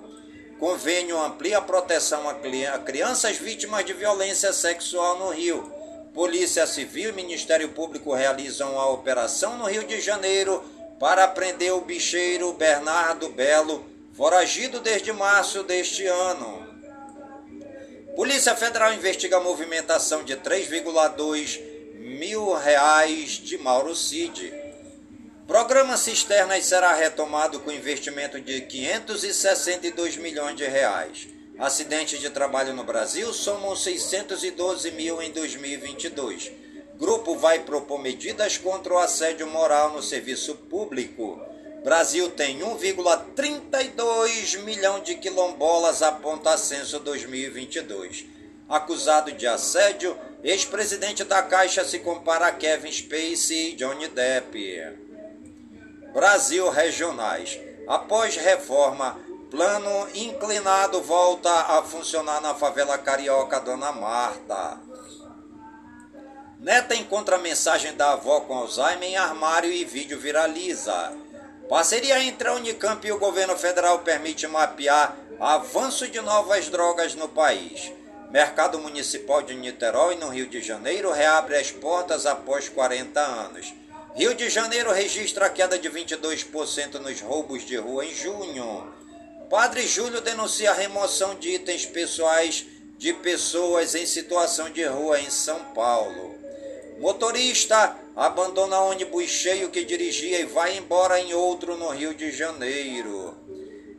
Convênio 0.60 1.22
amplia 1.22 1.60
a 1.60 1.62
proteção 1.62 2.28
a 2.28 2.34
crianças 2.80 3.38
vítimas 3.38 3.86
de 3.86 3.94
violência 3.94 4.52
sexual 4.52 5.20
no 5.20 5.30
Rio. 5.30 5.73
Polícia 6.14 6.68
Civil 6.68 7.10
e 7.10 7.14
Ministério 7.14 7.70
Público 7.70 8.14
realizam 8.14 8.80
a 8.80 8.88
operação 8.90 9.58
no 9.58 9.66
Rio 9.66 9.84
de 9.84 10.00
Janeiro 10.00 10.64
para 11.00 11.28
prender 11.28 11.74
o 11.74 11.82
bicheiro 11.82 12.54
Bernardo 12.54 13.30
Belo, 13.30 13.84
foragido 14.14 14.80
desde 14.80 15.12
março 15.12 15.64
deste 15.64 16.06
ano. 16.06 16.68
Polícia 18.16 18.56
Federal 18.56 18.94
investiga 18.94 19.38
a 19.38 19.44
movimentação 19.44 20.24
de 20.24 20.36
3,2 20.38 21.60
mil 21.96 22.54
reais 22.54 23.32
de 23.32 23.58
Mauro 23.58 23.96
Cid. 23.96 24.54
Programa 25.48 25.98
Cisternas 25.98 26.64
será 26.64 26.94
retomado 26.94 27.60
com 27.62 27.72
investimento 27.72 28.40
de 28.40 28.62
562 28.62 30.18
milhões 30.18 30.56
de 30.56 30.66
reais. 30.66 31.33
Acidentes 31.60 32.20
de 32.20 32.32
trabalho 32.32 32.74
no 32.74 32.84
Brasil 32.84 33.32
somam 33.32 33.76
612 33.76 34.90
mil 34.92 35.22
em 35.22 35.32
2022. 35.32 36.52
Grupo 36.98 37.38
vai 37.38 37.60
propor 37.60 38.00
medidas 38.00 38.58
contra 38.58 38.94
o 38.94 38.98
assédio 38.98 39.46
moral 39.48 39.94
no 39.94 40.02
serviço 40.02 40.56
público. 40.56 41.40
Brasil 41.84 42.30
tem 42.32 42.60
1,32 42.60 44.64
milhão 44.64 45.00
de 45.02 45.16
quilombolas, 45.16 46.02
aponta 46.02 46.58
censo 46.58 47.00
2022. 47.00 48.26
Acusado 48.68 49.32
de 49.34 49.46
assédio, 49.46 50.18
ex-presidente 50.44 51.24
da 51.24 51.44
Caixa 51.44 51.84
se 51.84 52.00
compara 52.00 52.48
a 52.48 52.52
Kevin 52.52 52.92
Spacey 52.92 53.72
e 53.72 53.76
Johnny 53.76 54.08
Depp. 54.08 54.98
Brasil 56.14 56.68
regionais. 56.70 57.60
Após 57.88 58.38
reforma, 58.38 59.20
plano 59.54 60.08
inclinado 60.16 61.00
volta 61.00 61.78
a 61.78 61.84
funcionar 61.84 62.42
na 62.42 62.56
favela 62.56 62.98
carioca 62.98 63.60
Dona 63.60 63.92
Marta. 63.92 64.80
Neta 66.60 66.96
encontra 66.96 67.38
mensagem 67.38 67.94
da 67.94 68.14
avó 68.14 68.40
com 68.42 68.58
Alzheimer 68.58 69.10
em 69.10 69.16
armário 69.16 69.72
e 69.72 69.86
vídeo 69.86 70.20
viraliza. 70.20 71.14
Parceria 71.70 72.20
entre 72.24 72.48
a 72.48 72.54
Unicamp 72.54 73.06
e 73.08 73.12
o 73.12 73.20
governo 73.20 73.56
federal 73.56 74.00
permite 74.00 74.48
mapear 74.48 75.16
avanço 75.40 76.08
de 76.08 76.20
novas 76.20 76.70
drogas 76.70 77.14
no 77.14 77.30
país. 77.30 77.92
Mercado 78.32 78.80
Municipal 78.80 79.44
de 79.44 79.54
Niterói, 79.54 80.16
no 80.16 80.30
Rio 80.30 80.48
de 80.48 80.64
Janeiro, 80.64 81.12
reabre 81.12 81.56
as 81.58 81.70
portas 81.70 82.26
após 82.26 82.70
40 82.70 83.20
anos. 83.20 83.72
Rio 84.16 84.34
de 84.34 84.50
Janeiro 84.50 84.92
registra 84.92 85.48
queda 85.48 85.78
de 85.78 85.92
22% 85.92 86.96
nos 86.96 87.22
roubos 87.22 87.64
de 87.64 87.78
rua 87.78 88.04
em 88.04 88.16
junho. 88.16 89.03
Padre 89.54 89.86
Júlio 89.86 90.20
denuncia 90.20 90.72
a 90.72 90.74
remoção 90.74 91.36
de 91.36 91.52
itens 91.52 91.86
pessoais 91.86 92.66
de 92.98 93.14
pessoas 93.14 93.94
em 93.94 94.04
situação 94.04 94.72
de 94.72 94.84
rua 94.84 95.20
em 95.20 95.30
São 95.30 95.60
Paulo. 95.76 96.34
Motorista 96.98 97.96
abandona 98.16 98.80
ônibus 98.80 99.30
cheio 99.30 99.70
que 99.70 99.86
dirigia 99.86 100.40
e 100.40 100.46
vai 100.46 100.76
embora 100.76 101.20
em 101.20 101.36
outro 101.36 101.78
no 101.78 101.90
Rio 101.90 102.16
de 102.16 102.32
Janeiro. 102.32 103.38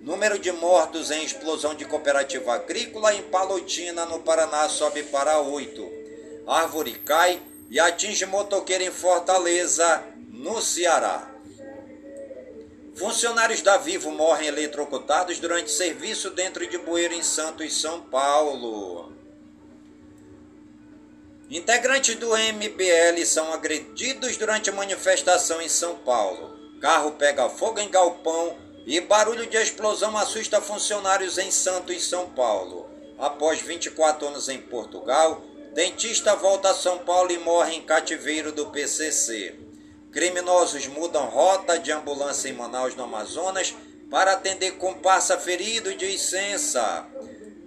Número 0.01 0.41
de 0.41 0.51
mortos 0.51 1.13
em 1.13 1.23
explosão 1.23 1.77
de 1.77 1.85
cooperativa 1.85 2.53
agrícola 2.53 3.15
em 3.15 3.23
Palotina, 3.23 4.05
no 4.07 4.19
Paraná, 4.19 4.69
sobe 4.69 5.05
para 5.05 5.39
oito. 5.39 5.89
Árvore 6.49 6.95
cai 6.95 7.41
e 7.71 7.79
atinge 7.79 8.27
motoqueiro 8.27 8.83
em 8.83 8.91
Fortaleza, 8.91 10.03
no 10.31 10.61
Ceará. 10.61 11.34
Funcionários 12.97 13.61
da 13.61 13.77
Vivo 13.77 14.13
morrem 14.13 14.47
eletrocutados 14.47 15.41
durante 15.41 15.71
serviço 15.71 16.31
dentro 16.31 16.65
de 16.65 16.79
bueiro 16.79 17.13
em 17.13 17.23
Santos, 17.25 17.81
São 17.81 18.01
Paulo. 18.03 19.13
Integrantes 21.51 22.15
do 22.15 22.29
MBL 22.29 23.25
são 23.27 23.53
agredidos 23.53 24.37
durante 24.37 24.71
manifestação 24.71 25.61
em 25.61 25.69
São 25.69 25.97
Paulo. 25.97 26.57
Carro 26.81 27.13
pega 27.13 27.49
fogo 27.49 27.81
em 27.81 27.91
galpão 27.91 28.57
e 28.87 29.01
barulho 29.01 29.47
de 29.47 29.57
explosão 29.57 30.17
assusta 30.17 30.61
funcionários 30.61 31.37
em 31.37 31.51
Santos, 31.51 32.09
São 32.09 32.31
Paulo. 32.31 32.89
Após 33.19 33.61
24 33.61 34.29
anos 34.29 34.49
em 34.49 34.59
Portugal, 34.59 35.43
dentista 35.75 36.37
volta 36.37 36.71
a 36.71 36.75
São 36.75 36.99
Paulo 36.99 37.33
e 37.33 37.39
morre 37.39 37.75
em 37.75 37.83
cativeiro 37.83 38.53
do 38.53 38.67
PCC. 38.67 39.55
Criminosos 40.15 40.87
mudam 40.87 41.27
rota 41.27 41.77
de 41.77 41.91
ambulância 41.91 42.49
em 42.49 42.53
Manaus, 42.53 42.95
no 42.95 43.03
Amazonas, 43.03 43.75
para 44.09 44.35
atender 44.35 44.77
comparsa 44.77 45.37
ferido 45.37 45.93
de 45.93 46.07
licença. 46.07 47.05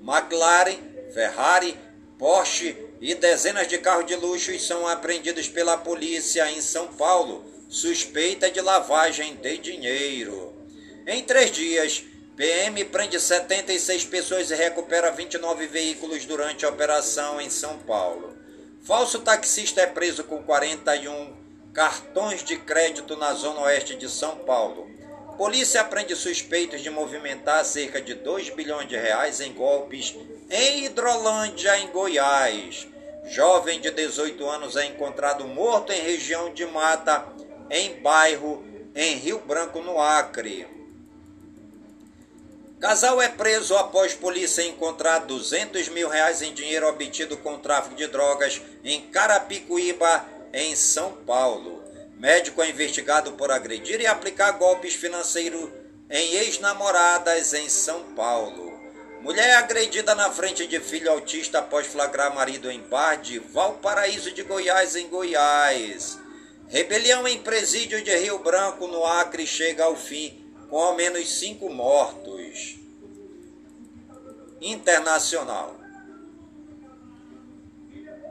McLaren, 0.02 0.78
Ferrari, 1.14 1.78
Porsche 2.18 2.74
e 3.02 3.14
dezenas 3.14 3.68
de 3.68 3.78
carros 3.80 4.06
de 4.06 4.16
luxo 4.16 4.58
são 4.60 4.88
apreendidos 4.88 5.50
pela 5.50 5.76
polícia 5.76 6.50
em 6.50 6.62
São 6.62 6.88
Paulo, 6.88 7.44
suspeita 7.68 8.50
de 8.50 8.62
lavagem 8.62 9.36
de 9.36 9.58
dinheiro. 9.58 10.54
Em 11.06 11.26
três 11.26 11.52
dias, 11.52 12.06
PM 12.38 12.86
prende 12.86 13.20
76 13.20 14.06
pessoas 14.06 14.50
e 14.52 14.56
recupera 14.56 15.12
29 15.12 15.68
veículos 15.68 16.24
durante 16.24 16.66
a 16.66 16.70
operação 16.70 17.42
em 17.42 17.50
São 17.50 17.78
Paulo. 17.80 18.38
Falso 18.82 19.20
taxista 19.20 19.82
é 19.82 19.88
preso 19.88 20.24
com 20.24 20.42
41 20.42 21.47
cartões 21.78 22.44
de 22.44 22.58
crédito 22.58 23.16
na 23.16 23.34
zona 23.34 23.62
oeste 23.62 23.96
de 23.96 24.10
São 24.10 24.38
Paulo. 24.38 24.90
Polícia 25.38 25.84
prende 25.84 26.16
suspeitos 26.16 26.82
de 26.82 26.90
movimentar 26.90 27.64
cerca 27.64 28.02
de 28.02 28.16
2 28.16 28.50
bilhões 28.50 28.90
de 28.90 28.98
reais 28.98 29.40
em 29.42 29.54
golpes 29.54 30.16
em 30.50 30.86
Hidrolândia, 30.86 31.78
em 31.78 31.92
Goiás. 31.92 32.88
Jovem 33.26 33.80
de 33.80 33.92
18 33.92 34.50
anos 34.50 34.76
é 34.76 34.86
encontrado 34.86 35.48
morto 35.48 35.94
em 35.94 36.02
região 36.02 36.52
de 36.52 36.66
mata, 36.66 37.28
em 37.70 38.02
bairro, 38.02 38.66
em 38.96 39.14
Rio 39.18 39.38
Branco, 39.38 39.80
no 39.80 40.02
Acre. 40.02 40.66
Casal 42.80 43.22
é 43.22 43.30
preso 43.30 43.78
após 43.78 44.16
polícia 44.16 44.64
encontrar 44.64 45.20
200 45.20 45.90
mil 45.90 46.10
reais 46.10 46.42
em 46.42 46.56
dinheiro 46.56 46.88
obtido 46.88 47.38
com 47.38 47.60
tráfico 47.60 47.94
de 47.94 48.08
drogas 48.08 48.60
em 48.84 49.02
Carapicuíba, 49.02 50.37
em 50.54 50.76
São 50.76 51.14
Paulo. 51.26 51.84
Médico 52.18 52.62
é 52.64 52.70
investigado 52.70 53.34
por 53.34 53.52
agredir 53.52 54.02
e 54.02 54.08
aplicar 54.08 54.52
golpes 54.54 54.96
financeiros 54.96 55.70
em 56.10 56.36
ex-namoradas 56.36 57.54
em 57.54 57.70
São 57.70 58.04
Paulo. 58.16 58.78
Mulher 59.22 59.50
é 59.50 59.56
agredida 59.56 60.16
na 60.16 60.32
frente 60.32 60.68
de 60.68 60.80
filho 60.80 61.12
autista 61.12 61.60
após 61.60 61.88
flagrar 61.88 62.34
marido 62.34 62.72
em 62.72 62.82
bar 62.82 63.16
de 63.16 63.40
Valparaíso 63.40 64.32
de 64.32 64.44
Goiás, 64.44 64.96
em 64.96 65.08
Goiás. 65.08 66.18
Rebelião 66.70 67.28
em 67.28 67.40
presídio 67.40 68.02
de 68.02 68.16
Rio 68.16 68.40
Branco, 68.40 68.88
no 68.88 69.06
Acre, 69.06 69.46
chega 69.48 69.86
ao 69.86 69.96
fim, 69.96 70.46
com 70.70 70.78
ao 70.78 70.96
menos 70.96 71.40
cinco 71.40 71.70
mortos. 71.70 72.78
Internacional. 74.62 75.76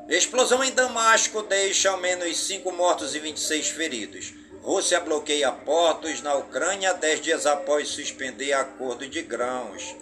Explosão 0.09 0.63
em 0.63 0.71
Damasco 0.71 1.43
deixa 1.43 1.91
ao 1.91 1.99
menos 1.99 2.39
5 2.39 2.71
mortos 2.71 3.17
e 3.17 3.19
26 3.19 3.71
feridos. 3.71 4.33
Rússia 4.63 5.01
bloqueia 5.01 5.51
portos 5.51 6.23
na 6.23 6.35
Ucrânia 6.35 6.95
10 6.95 7.21
dias 7.21 7.45
após 7.45 7.89
suspender 7.89 8.53
acordo 8.53 9.09
de 9.09 9.21
grãos. 9.23 9.97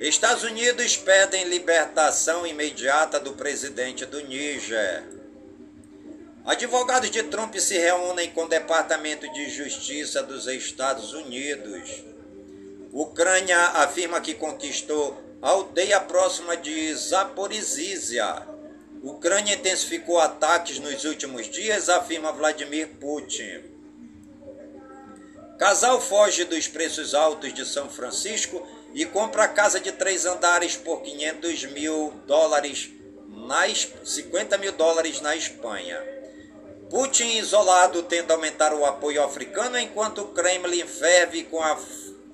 Estados 0.00 0.42
Unidos 0.42 0.96
pedem 0.96 1.44
libertação 1.44 2.44
imediata 2.44 3.20
do 3.20 3.32
presidente 3.34 4.04
do 4.04 4.20
Níger. 4.26 5.04
Advogados 6.44 7.10
de 7.10 7.22
Trump 7.24 7.54
se 7.56 7.78
reúnem 7.78 8.30
com 8.30 8.44
o 8.44 8.48
Departamento 8.48 9.32
de 9.32 9.50
Justiça 9.50 10.20
dos 10.20 10.48
Estados 10.48 11.12
Unidos. 11.12 12.02
Ucrânia 12.92 13.58
afirma 13.74 14.20
que 14.20 14.34
conquistou 14.34 15.16
a 15.40 15.50
aldeia 15.50 16.00
próxima 16.00 16.56
de 16.56 16.92
Zaporizhia 16.94 18.57
Ucrânia 19.02 19.54
intensificou 19.54 20.18
ataques 20.18 20.78
nos 20.80 21.04
últimos 21.04 21.48
dias, 21.48 21.88
afirma 21.88 22.32
Vladimir 22.32 22.88
Putin. 23.00 23.62
Casal 25.58 26.00
foge 26.00 26.44
dos 26.44 26.68
preços 26.68 27.14
altos 27.14 27.52
de 27.52 27.64
São 27.64 27.88
Francisco 27.88 28.66
e 28.94 29.04
compra 29.04 29.48
casa 29.48 29.78
de 29.78 29.92
três 29.92 30.26
andares 30.26 30.76
por 30.76 31.02
500 31.02 31.64
mil 31.66 32.12
dólares, 32.26 32.90
nas 33.28 33.88
50 34.04 34.58
mil 34.58 34.72
dólares 34.72 35.20
na 35.20 35.36
Espanha. 35.36 36.00
Putin 36.90 37.36
isolado 37.36 38.02
tenta 38.02 38.34
aumentar 38.34 38.72
o 38.72 38.84
apoio 38.84 39.22
africano 39.22 39.78
enquanto 39.78 40.22
o 40.22 40.28
Kremlin 40.28 40.86
ferve 40.86 41.44
com 41.44 41.62
a, 41.62 41.78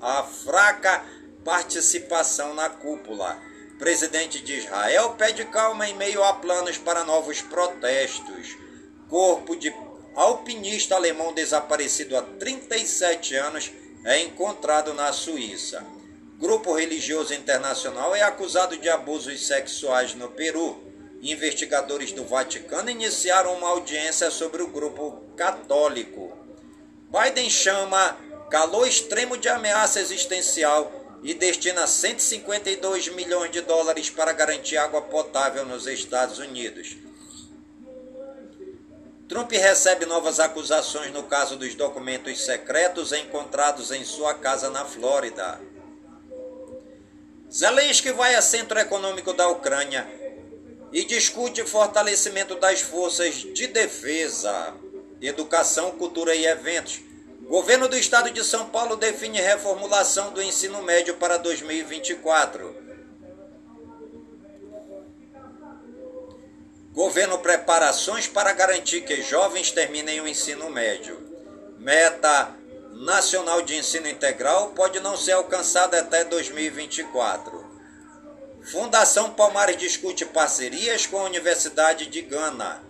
a 0.01 0.23
fraca 0.23 1.05
participação 1.45 2.55
na 2.55 2.71
cúpula. 2.71 3.37
Presidente 3.79 4.41
de 4.41 4.59
Israel 4.59 5.11
pede 5.19 5.45
calma 5.47 5.89
em 5.89 5.95
meio 5.95 6.23
a 6.23 6.35
planos 6.35 6.79
para 6.79 7.05
novos 7.05 7.43
protestos. 7.43 8.57
Corpo 9.09 9.57
de 9.57 9.75
alpinista 10.15 10.95
alemão 10.95 11.33
desaparecido 11.33 12.17
há 12.17 12.23
37 12.23 13.35
anos 13.35 13.73
é 14.05 14.21
encontrado 14.21 14.95
na 14.95 15.13
Suíça. 15.13 15.85
Grupo 16.39 16.73
religioso 16.73 17.35
internacional 17.35 18.15
é 18.15 18.23
acusado 18.23 18.77
de 18.77 18.89
abusos 18.89 19.45
sexuais 19.47 20.15
no 20.15 20.29
Peru. 20.29 20.81
Investigadores 21.21 22.13
do 22.13 22.25
Vaticano 22.25 22.91
iniciaram 22.91 23.55
uma 23.55 23.69
audiência 23.69 24.31
sobre 24.31 24.63
o 24.63 24.69
grupo 24.69 25.23
católico. 25.37 26.37
Biden 27.11 27.51
chama 27.51 28.17
calor 28.51 28.87
extremo 28.87 29.37
de 29.37 29.49
ameaça 29.49 30.01
existencial 30.01 31.04
e 31.25 31.33
destina 31.33 31.87
152 31.87 33.09
milhões 33.09 33.51
de 33.51 33.63
dólares 33.63 34.11
para 34.11 34.31
garantir 34.35 34.77
água 34.77 35.01
potável 35.01 35.65
nos 35.65 35.87
Estados 35.87 36.39
Unidos. 36.39 36.99
Trump 39.27 39.51
recebe 39.51 40.05
novas 40.05 40.39
acusações 40.39 41.11
no 41.15 41.23
caso 41.23 41.57
dos 41.57 41.75
documentos 41.75 42.45
secretos 42.45 43.11
encontrados 43.11 43.91
em 43.91 44.05
sua 44.05 44.35
casa 44.35 44.69
na 44.69 44.85
Flórida. 44.85 45.59
Zelensky 47.51 48.13
vai 48.13 48.35
a 48.35 48.43
centro 48.43 48.79
econômico 48.79 49.33
da 49.33 49.49
Ucrânia 49.49 50.07
e 50.93 51.07
discute 51.07 51.65
fortalecimento 51.65 52.57
das 52.57 52.83
forças 52.83 53.37
de 53.37 53.67
defesa, 53.67 54.75
educação, 55.23 55.93
cultura 55.93 56.35
e 56.35 56.45
eventos 56.45 57.01
Governo 57.49 57.89
do 57.89 57.97
Estado 57.97 58.31
de 58.31 58.43
São 58.43 58.67
Paulo 58.71 58.97
define 58.97 59.41
reformulação 59.41 60.33
do 60.33 60.43
ensino 60.43 60.83
médio 60.83 61.17
para 61.17 61.37
2024. 61.37 62.75
Governo 66.93 67.39
preparações 67.39 68.27
para 68.27 68.53
garantir 68.53 69.03
que 69.03 69.21
jovens 69.21 69.71
terminem 69.71 70.21
o 70.21 70.29
ensino 70.29 70.71
médio. 70.71 71.21
Meta 71.79 72.55
nacional 72.93 73.61
de 73.63 73.77
ensino 73.77 74.09
integral 74.09 74.71
pode 74.71 75.01
não 75.01 75.17
ser 75.17 75.33
alcançada 75.33 75.99
até 76.01 76.25
2024. 76.25 77.65
Fundação 78.63 79.31
Palmares 79.31 79.77
discute 79.77 80.25
parcerias 80.25 81.05
com 81.05 81.19
a 81.19 81.25
Universidade 81.25 82.07
de 82.07 82.23
Gana. 82.23 82.83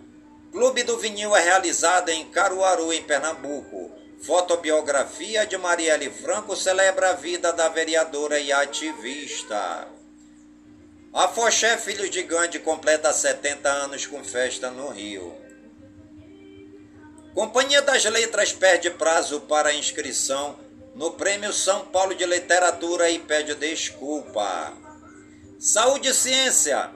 Clube 0.51 0.83
do 0.83 0.97
Vinil 0.97 1.35
é 1.35 1.43
realizado 1.43 2.07
em 2.09 2.29
Caruaru, 2.29 2.93
em 2.93 3.03
Pernambuco. 3.03 3.74
Fotobiografia 4.21 5.45
de 5.45 5.57
Marielle 5.57 6.09
Franco 6.09 6.55
celebra 6.55 7.11
a 7.11 7.13
vida 7.13 7.53
da 7.53 7.69
vereadora 7.69 8.39
e 8.39 8.51
ativista. 8.51 9.87
A 11.13 11.27
Foché 11.27 11.77
Filhos 11.77 12.09
de 12.09 12.23
Gandhi 12.23 12.59
completa 12.59 13.13
70 13.13 13.69
anos 13.69 14.05
com 14.05 14.23
festa 14.23 14.69
no 14.69 14.89
Rio. 14.89 15.35
Companhia 17.33 17.81
das 17.81 18.03
Letras 18.05 18.51
perde 18.51 18.89
prazo 18.89 19.41
para 19.41 19.73
inscrição 19.73 20.57
no 20.95 21.11
Prêmio 21.11 21.53
São 21.53 21.85
Paulo 21.85 22.15
de 22.15 22.25
Literatura 22.25 23.09
e 23.09 23.19
pede 23.19 23.53
desculpa. 23.55 24.73
Saúde 25.59 26.09
e 26.09 26.13
Ciência. 26.13 26.89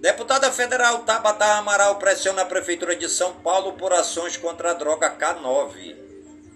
Deputada 0.00 0.50
federal 0.50 1.04
Tabata 1.04 1.44
Amaral 1.54 1.96
pressiona 1.96 2.42
a 2.42 2.46
Prefeitura 2.46 2.96
de 2.96 3.08
São 3.08 3.34
Paulo 3.34 3.74
por 3.74 3.92
ações 3.92 4.36
contra 4.36 4.72
a 4.72 4.74
droga 4.74 5.16
K9. 5.16 6.11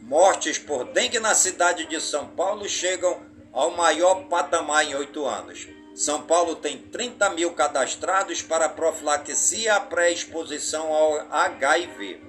Mortes 0.07 0.57
por 0.57 0.85
dengue 0.93 1.19
na 1.19 1.35
cidade 1.35 1.85
de 1.87 2.01
São 2.01 2.29
Paulo 2.29 2.69
chegam 2.69 3.21
ao 3.53 3.73
maior 3.73 4.27
patamar 4.29 4.87
em 4.87 4.95
oito 4.95 5.27
anos. 5.27 5.67
São 5.97 6.23
Paulo 6.23 6.55
tem 6.55 6.79
30 6.79 7.31
mil 7.31 7.53
cadastrados 7.55 8.41
para 8.41 8.69
profilaxia 8.69 9.81
pré-exposição 9.81 10.93
ao 10.93 11.27
HIV. 11.29 12.21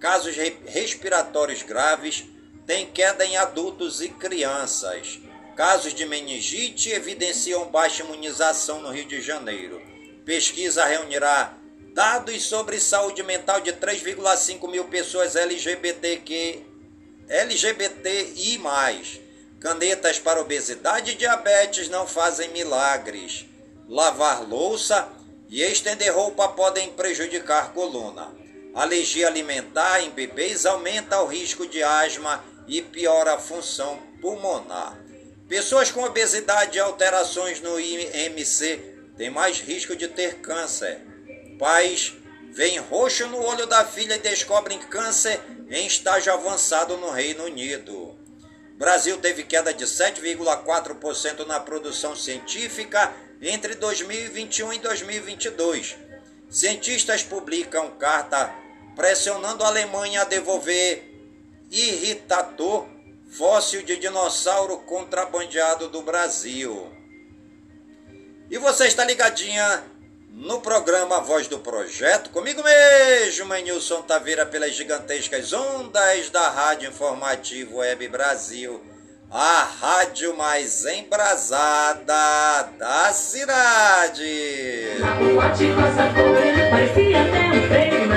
Casos 0.00 0.36
respiratórios 0.64 1.62
graves 1.62 2.24
têm 2.66 2.86
queda 2.86 3.26
em 3.26 3.36
adultos 3.36 4.00
e 4.00 4.08
crianças. 4.08 5.20
Casos 5.54 5.92
de 5.92 6.06
meningite 6.06 6.88
evidenciam 6.88 7.66
baixa 7.66 8.02
imunização 8.04 8.80
no 8.80 8.90
Rio 8.90 9.04
de 9.04 9.20
Janeiro. 9.20 9.82
Pesquisa 10.24 10.82
reunirá 10.86 11.52
dados 11.92 12.42
sobre 12.44 12.80
saúde 12.80 13.22
mental 13.22 13.60
de 13.60 13.74
3,5 13.74 14.70
mil 14.70 14.86
pessoas 14.86 15.36
LGBTQ 15.36 16.67
LGBTI+. 17.28 18.58
Canetas 19.60 20.18
para 20.18 20.40
obesidade 20.40 21.12
e 21.12 21.14
diabetes 21.14 21.88
não 21.88 22.06
fazem 22.06 22.48
milagres. 22.50 23.44
Lavar 23.88 24.48
louça 24.48 25.08
e 25.48 25.62
estender 25.62 26.14
roupa 26.14 26.48
podem 26.48 26.90
prejudicar 26.90 27.72
coluna. 27.72 28.32
alergia 28.74 29.26
alimentar 29.26 30.00
em 30.02 30.10
bebês 30.10 30.64
aumenta 30.64 31.20
o 31.20 31.26
risco 31.26 31.66
de 31.66 31.82
asma 31.82 32.44
e 32.66 32.80
piora 32.80 33.34
a 33.34 33.38
função 33.38 33.98
pulmonar. 34.20 34.98
Pessoas 35.48 35.90
com 35.90 36.04
obesidade 36.04 36.76
e 36.76 36.80
alterações 36.80 37.60
no 37.60 37.80
IMC 37.80 38.76
têm 39.16 39.30
mais 39.30 39.58
risco 39.60 39.96
de 39.96 40.06
ter 40.06 40.36
câncer. 40.36 41.00
Pais 41.58 42.14
veem 42.58 42.78
roxo 42.78 43.24
no 43.28 43.40
olho 43.40 43.68
da 43.68 43.84
filha 43.84 44.16
e 44.16 44.18
descobrem 44.18 44.80
câncer 44.80 45.40
em 45.70 45.86
estágio 45.86 46.32
avançado 46.32 46.96
no 46.96 47.08
Reino 47.08 47.44
Unido. 47.44 48.18
Brasil 48.76 49.16
teve 49.18 49.44
queda 49.44 49.72
de 49.72 49.84
7,4% 49.84 51.46
na 51.46 51.60
produção 51.60 52.16
científica 52.16 53.14
entre 53.40 53.76
2021 53.76 54.72
e 54.72 54.78
2022. 54.80 55.96
Cientistas 56.50 57.22
publicam 57.22 57.92
carta 57.92 58.52
pressionando 58.96 59.62
a 59.62 59.68
Alemanha 59.68 60.22
a 60.22 60.24
devolver 60.24 61.04
irritador 61.70 62.88
fóssil 63.30 63.82
de 63.82 63.98
dinossauro 63.98 64.78
contrabandeado 64.78 65.86
do 65.86 66.02
Brasil. 66.02 66.90
E 68.50 68.58
você 68.58 68.88
está 68.88 69.04
ligadinha 69.04 69.84
no 70.30 70.60
programa 70.60 71.20
Voz 71.20 71.48
do 71.48 71.58
Projeto, 71.58 72.30
comigo 72.30 72.62
mesmo, 72.62 73.54
Nilson 73.54 74.02
Taveira, 74.02 74.46
pelas 74.46 74.74
gigantescas 74.74 75.52
ondas 75.52 76.30
da 76.30 76.48
Rádio 76.48 76.88
Informativo 76.90 77.78
Web 77.78 78.08
Brasil, 78.08 78.80
a 79.30 79.62
rádio 79.80 80.36
mais 80.36 80.84
embrasada 80.84 82.70
da 82.78 83.12
cidade. 83.12 84.88
Rua 85.18 85.48
de 85.48 85.68
parecia 86.70 87.22
até 87.22 87.46
um 87.46 87.68
freio 87.68 88.07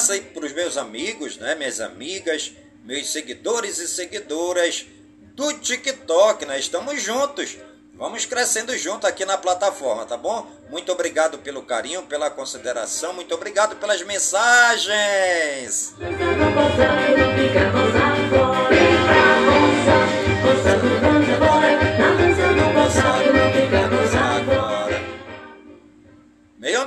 Abraço 0.00 0.12
aí 0.12 0.22
para 0.22 0.46
os 0.46 0.52
meus 0.52 0.78
amigos, 0.78 1.36
né, 1.36 1.54
minhas 1.54 1.78
amigas, 1.78 2.52
meus 2.82 3.12
seguidores 3.12 3.76
e 3.78 3.86
seguidoras 3.86 4.86
do 5.34 5.52
TikTok, 5.52 6.46
né? 6.46 6.58
Estamos 6.58 7.02
juntos. 7.02 7.58
Vamos 7.96 8.24
crescendo 8.24 8.74
junto 8.78 9.06
aqui 9.06 9.26
na 9.26 9.36
plataforma, 9.36 10.06
tá 10.06 10.16
bom? 10.16 10.50
Muito 10.70 10.90
obrigado 10.90 11.36
pelo 11.40 11.60
carinho, 11.60 12.00
pela 12.04 12.30
consideração, 12.30 13.12
muito 13.12 13.34
obrigado 13.34 13.76
pelas 13.76 14.00
mensagens. 14.00 15.94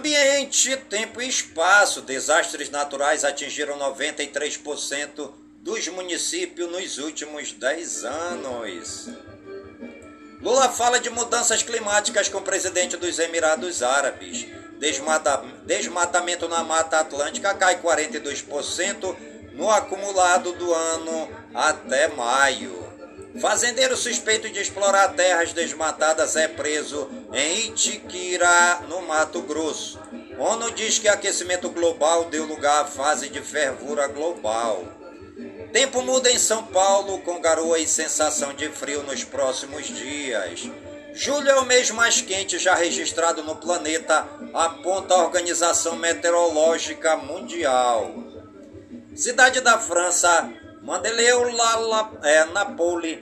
Ambiente, 0.03 0.75
tempo 0.89 1.21
e 1.21 1.29
espaço. 1.29 2.01
Desastres 2.01 2.69
naturais 2.69 3.23
atingiram 3.23 3.79
93% 3.79 5.31
dos 5.61 5.87
municípios 5.87 6.69
nos 6.69 6.97
últimos 6.97 7.53
10 7.53 8.03
anos. 8.03 9.07
Lula 10.41 10.67
fala 10.67 10.99
de 10.99 11.09
mudanças 11.09 11.63
climáticas 11.63 12.27
com 12.27 12.39
o 12.39 12.41
presidente 12.41 12.97
dos 12.97 13.17
Emirados 13.17 13.81
Árabes. 13.81 14.45
Desmata, 14.77 15.41
desmatamento 15.65 16.49
na 16.49 16.65
Mata 16.65 16.99
Atlântica 16.99 17.53
cai 17.53 17.81
42% 17.81 19.15
no 19.53 19.71
acumulado 19.71 20.51
do 20.51 20.73
ano 20.73 21.29
até 21.53 22.09
maio. 22.09 22.82
Fazendeiro 23.39 23.97
suspeito 23.97 24.49
de 24.49 24.59
explorar 24.59 25.09
terras 25.15 25.53
desmatadas 25.53 26.35
é 26.35 26.47
preso 26.47 27.09
em 27.33 27.67
Itiquira, 27.67 28.81
no 28.87 29.01
Mato 29.01 29.41
Grosso. 29.41 29.99
ONU 30.37 30.71
diz 30.71 30.99
que 30.99 31.07
aquecimento 31.07 31.69
global 31.69 32.25
deu 32.25 32.45
lugar 32.45 32.81
à 32.81 32.85
fase 32.85 33.29
de 33.29 33.41
fervura 33.41 34.07
global. 34.07 34.83
Tempo 35.71 36.03
muda 36.03 36.29
em 36.29 36.37
São 36.37 36.63
Paulo, 36.65 37.19
com 37.19 37.41
garoa 37.41 37.79
e 37.79 37.87
sensação 37.87 38.53
de 38.53 38.69
frio 38.69 39.01
nos 39.01 39.23
próximos 39.23 39.87
dias. 39.87 40.69
Julho 41.15 41.49
é 41.49 41.59
o 41.59 41.65
mês 41.65 41.89
mais 41.89 42.21
quente 42.21 42.59
já 42.59 42.75
registrado 42.75 43.43
no 43.43 43.55
planeta, 43.55 44.27
aponta 44.53 45.15
a 45.15 45.23
Organização 45.23 45.95
Meteorológica 45.95 47.17
Mundial. 47.17 48.13
Cidade 49.15 49.61
da 49.61 49.77
França, 49.77 50.51
Mandeleu 50.83 51.49
Lala, 51.49 52.11
é, 52.23 52.43
Napoli, 52.43 53.15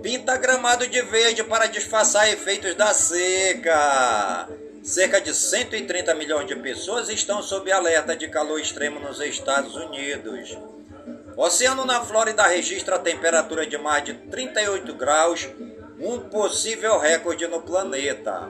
pinta 0.00 0.36
gramado 0.36 0.86
de 0.86 1.02
verde 1.02 1.42
para 1.42 1.66
disfarçar 1.66 2.30
efeitos 2.30 2.76
da 2.76 2.94
seca. 2.94 4.48
Cerca 4.84 5.20
de 5.20 5.34
130 5.34 6.14
milhões 6.14 6.46
de 6.46 6.54
pessoas 6.54 7.08
estão 7.08 7.42
sob 7.42 7.72
alerta 7.72 8.14
de 8.14 8.28
calor 8.28 8.60
extremo 8.60 9.00
nos 9.00 9.20
Estados 9.20 9.74
Unidos. 9.74 10.56
Oceano 11.36 11.84
na 11.84 12.04
Flórida 12.04 12.46
registra 12.46 13.00
temperatura 13.00 13.66
de 13.66 13.76
mais 13.76 14.04
de 14.04 14.14
38 14.14 14.94
graus, 14.94 15.48
um 15.98 16.20
possível 16.20 17.00
recorde 17.00 17.48
no 17.48 17.60
planeta. 17.62 18.48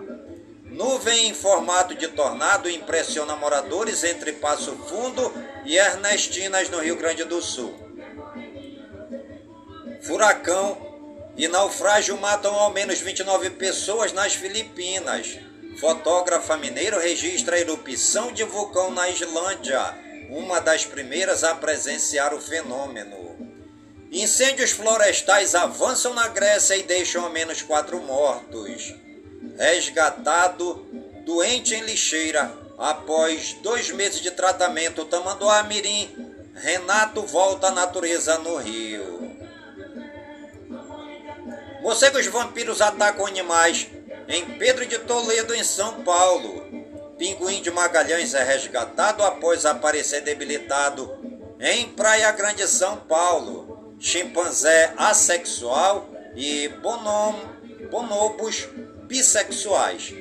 Nuvem 0.65 1.29
em 1.29 1.35
formato 1.35 1.95
de 1.95 2.09
tornado 2.09 2.69
impressiona 2.69 3.35
moradores 3.35 4.05
entre 4.05 4.33
Passo 4.33 4.77
Fundo 4.77 5.33
e 5.65 5.79
Ernestinas, 5.79 6.69
no 6.69 6.81
Rio 6.81 6.97
Grande 6.97 7.25
do 7.25 7.41
Sul. 7.41 7.88
Furacão 10.09 10.79
e 11.37 11.47
naufrágio 11.49 12.17
matam 12.17 12.55
ao 12.55 12.73
menos 12.73 12.99
29 12.99 13.51
pessoas 13.51 14.11
nas 14.11 14.33
Filipinas. 14.33 15.39
Fotógrafa 15.79 16.57
mineiro 16.57 16.99
registra 16.99 17.61
erupção 17.61 18.33
de 18.33 18.43
vulcão 18.43 18.91
na 18.91 19.11
Islândia 19.11 19.95
uma 20.31 20.63
das 20.63 20.87
primeiras 20.87 21.45
a 21.45 21.55
presenciar 21.55 22.33
o 22.33 22.41
fenômeno. 22.41 23.37
Incêndios 24.11 24.71
florestais 24.71 25.55
avançam 25.55 26.15
na 26.15 26.27
Grécia 26.29 26.75
e 26.75 26.85
deixam 26.85 27.25
ao 27.25 27.31
menos 27.31 27.61
quatro 27.61 28.01
mortos. 28.01 28.95
Resgatado, 29.59 30.87
doente 31.27 31.75
em 31.75 31.83
lixeira, 31.83 32.51
após 32.79 33.53
dois 33.63 33.91
meses 33.91 34.23
de 34.23 34.31
tratamento, 34.31 35.05
Tamanduá 35.05 35.63
Mirim, 35.65 36.09
Renato 36.55 37.23
volta 37.27 37.67
à 37.67 37.71
natureza 37.71 38.39
no 38.39 38.57
Rio. 38.57 39.38
Morcegos 41.81 42.27
vampiros 42.27 42.81
atacam 42.81 43.27
animais 43.27 43.89
em 44.29 44.45
Pedro 44.59 44.85
de 44.87 44.99
Toledo, 44.99 45.55
em 45.55 45.65
São 45.65 46.03
Paulo. 46.03 46.67
Pinguim 47.17 47.63
de 47.63 47.71
Magalhães 47.71 48.35
é 48.35 48.43
resgatado 48.43 49.25
após 49.25 49.65
aparecer 49.65 50.21
debilitado 50.21 51.19
em 51.61 51.89
Praia 51.89 52.31
Grande, 52.33 52.67
São 52.69 52.97
Paulo. 52.97 53.97
Chimpanzé 54.01 54.93
assexual 54.97 56.09
e 56.37 56.69
bonom, 56.69 57.35
bonobos 57.91 58.69
bissexuais. 59.05 60.15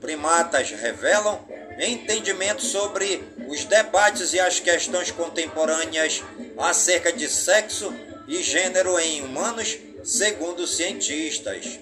Primatas 0.00 0.70
revelam 0.70 1.40
entendimento 1.78 2.62
sobre 2.62 3.24
os 3.48 3.64
debates 3.64 4.32
e 4.32 4.40
as 4.40 4.60
questões 4.60 5.10
contemporâneas 5.10 6.22
acerca 6.58 7.12
de 7.12 7.28
sexo 7.28 7.92
e 8.28 8.42
gênero 8.42 8.98
em 8.98 9.22
humanos, 9.22 9.76
segundo 10.04 10.66
cientistas. 10.66 11.80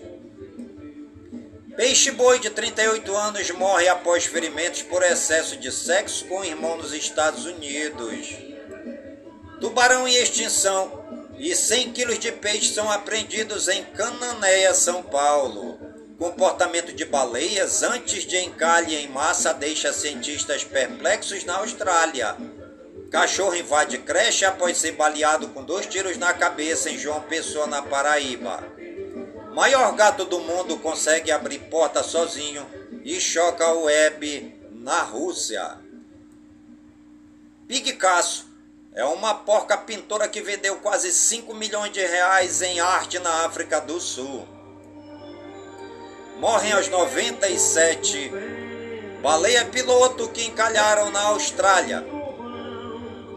Peixe-boi 1.76 2.38
de 2.38 2.50
38 2.50 3.16
anos 3.16 3.50
morre 3.50 3.88
após 3.88 4.26
ferimentos 4.26 4.82
por 4.82 5.02
excesso 5.02 5.56
de 5.56 5.72
sexo 5.72 6.26
com 6.26 6.44
irmão 6.44 6.76
nos 6.76 6.92
Estados 6.92 7.46
Unidos. 7.46 8.28
Tubarão 9.60 10.06
em 10.06 10.14
extinção 10.14 11.02
e 11.36 11.56
100 11.56 11.92
quilos 11.92 12.18
de 12.20 12.30
peixe 12.30 12.72
são 12.72 12.88
apreendidos 12.90 13.66
em 13.66 13.82
Cananéia, 13.86 14.72
São 14.72 15.02
Paulo. 15.02 15.76
Comportamento 16.16 16.92
de 16.92 17.04
baleias 17.04 17.82
antes 17.82 18.24
de 18.24 18.36
encalhe 18.36 18.94
em 18.94 19.08
massa 19.08 19.52
deixa 19.52 19.92
cientistas 19.92 20.62
perplexos 20.62 21.42
na 21.44 21.56
Austrália. 21.56 22.36
Cachorro 23.12 23.54
invade 23.54 23.98
creche 23.98 24.46
após 24.46 24.78
ser 24.78 24.92
baleado 24.92 25.48
com 25.48 25.62
dois 25.62 25.84
tiros 25.84 26.16
na 26.16 26.32
cabeça 26.32 26.88
em 26.88 26.96
João 26.96 27.20
Pessoa, 27.20 27.66
na 27.66 27.82
Paraíba. 27.82 28.64
Maior 29.52 29.94
gato 29.94 30.24
do 30.24 30.40
mundo 30.40 30.78
consegue 30.78 31.30
abrir 31.30 31.58
porta 31.58 32.02
sozinho 32.02 32.66
e 33.04 33.20
choca 33.20 33.68
o 33.68 33.82
web 33.82 34.54
na 34.70 35.02
Rússia. 35.02 35.78
Picasso 37.68 38.46
é 38.94 39.04
uma 39.04 39.34
porca 39.34 39.76
pintora 39.76 40.26
que 40.26 40.40
vendeu 40.40 40.76
quase 40.76 41.12
5 41.12 41.54
milhões 41.54 41.92
de 41.92 42.00
reais 42.00 42.62
em 42.62 42.80
arte 42.80 43.18
na 43.18 43.44
África 43.44 43.78
do 43.78 44.00
Sul. 44.00 44.48
Morrem 46.38 46.72
aos 46.72 46.88
97 46.88 48.32
baleia 49.22 49.66
piloto 49.66 50.28
que 50.30 50.46
encalharam 50.46 51.10
na 51.10 51.20
Austrália. 51.24 52.21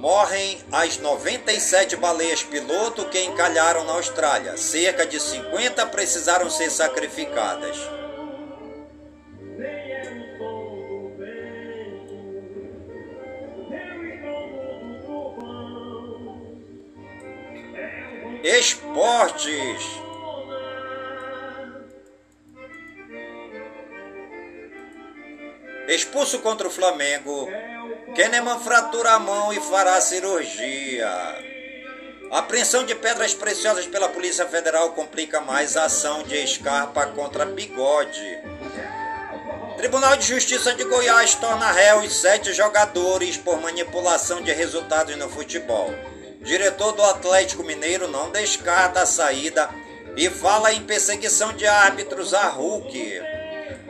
Morrem 0.05 0.63
as 0.71 0.99
97 0.99 1.95
baleias 1.95 2.43
piloto 2.43 3.05
que 3.05 3.23
encalharam 3.23 3.83
na 3.85 3.93
Austrália. 3.93 4.55
Cerca 4.55 5.03
de 5.03 5.19
50 5.19 5.83
precisaram 5.87 6.47
ser 6.47 6.69
sacrificadas. 6.69 7.75
Esportes. 18.43 19.83
Expulso 25.87 26.37
contra 26.41 26.67
o 26.67 26.71
Flamengo. 26.71 27.49
Kahneman 28.15 28.59
fratura 28.59 29.11
a 29.11 29.19
mão 29.19 29.51
e 29.51 29.59
fará 29.59 29.99
cirurgia. 29.99 31.09
A 32.31 32.39
apreensão 32.39 32.85
de 32.85 32.95
pedras 32.95 33.33
preciosas 33.33 33.85
pela 33.87 34.07
Polícia 34.07 34.45
Federal 34.45 34.91
complica 34.93 35.41
mais 35.41 35.75
a 35.75 35.83
ação 35.83 36.23
de 36.23 36.47
Scarpa 36.47 37.07
contra 37.07 37.45
Bigode. 37.45 38.39
Tribunal 39.75 40.15
de 40.15 40.27
Justiça 40.27 40.73
de 40.73 40.85
Goiás 40.85 41.35
torna 41.35 41.71
réus 41.73 42.15
sete 42.15 42.53
jogadores 42.53 43.35
por 43.35 43.59
manipulação 43.61 44.41
de 44.41 44.53
resultados 44.53 45.17
no 45.17 45.29
futebol. 45.29 45.93
Diretor 46.39 46.93
do 46.93 47.03
Atlético 47.03 47.63
Mineiro 47.63 48.07
não 48.07 48.31
descarta 48.31 49.01
a 49.01 49.05
saída 49.05 49.69
e 50.15 50.29
fala 50.29 50.71
em 50.71 50.83
perseguição 50.83 51.51
de 51.51 51.67
árbitros 51.67 52.33
a 52.33 52.47
Hulk. 52.47 53.21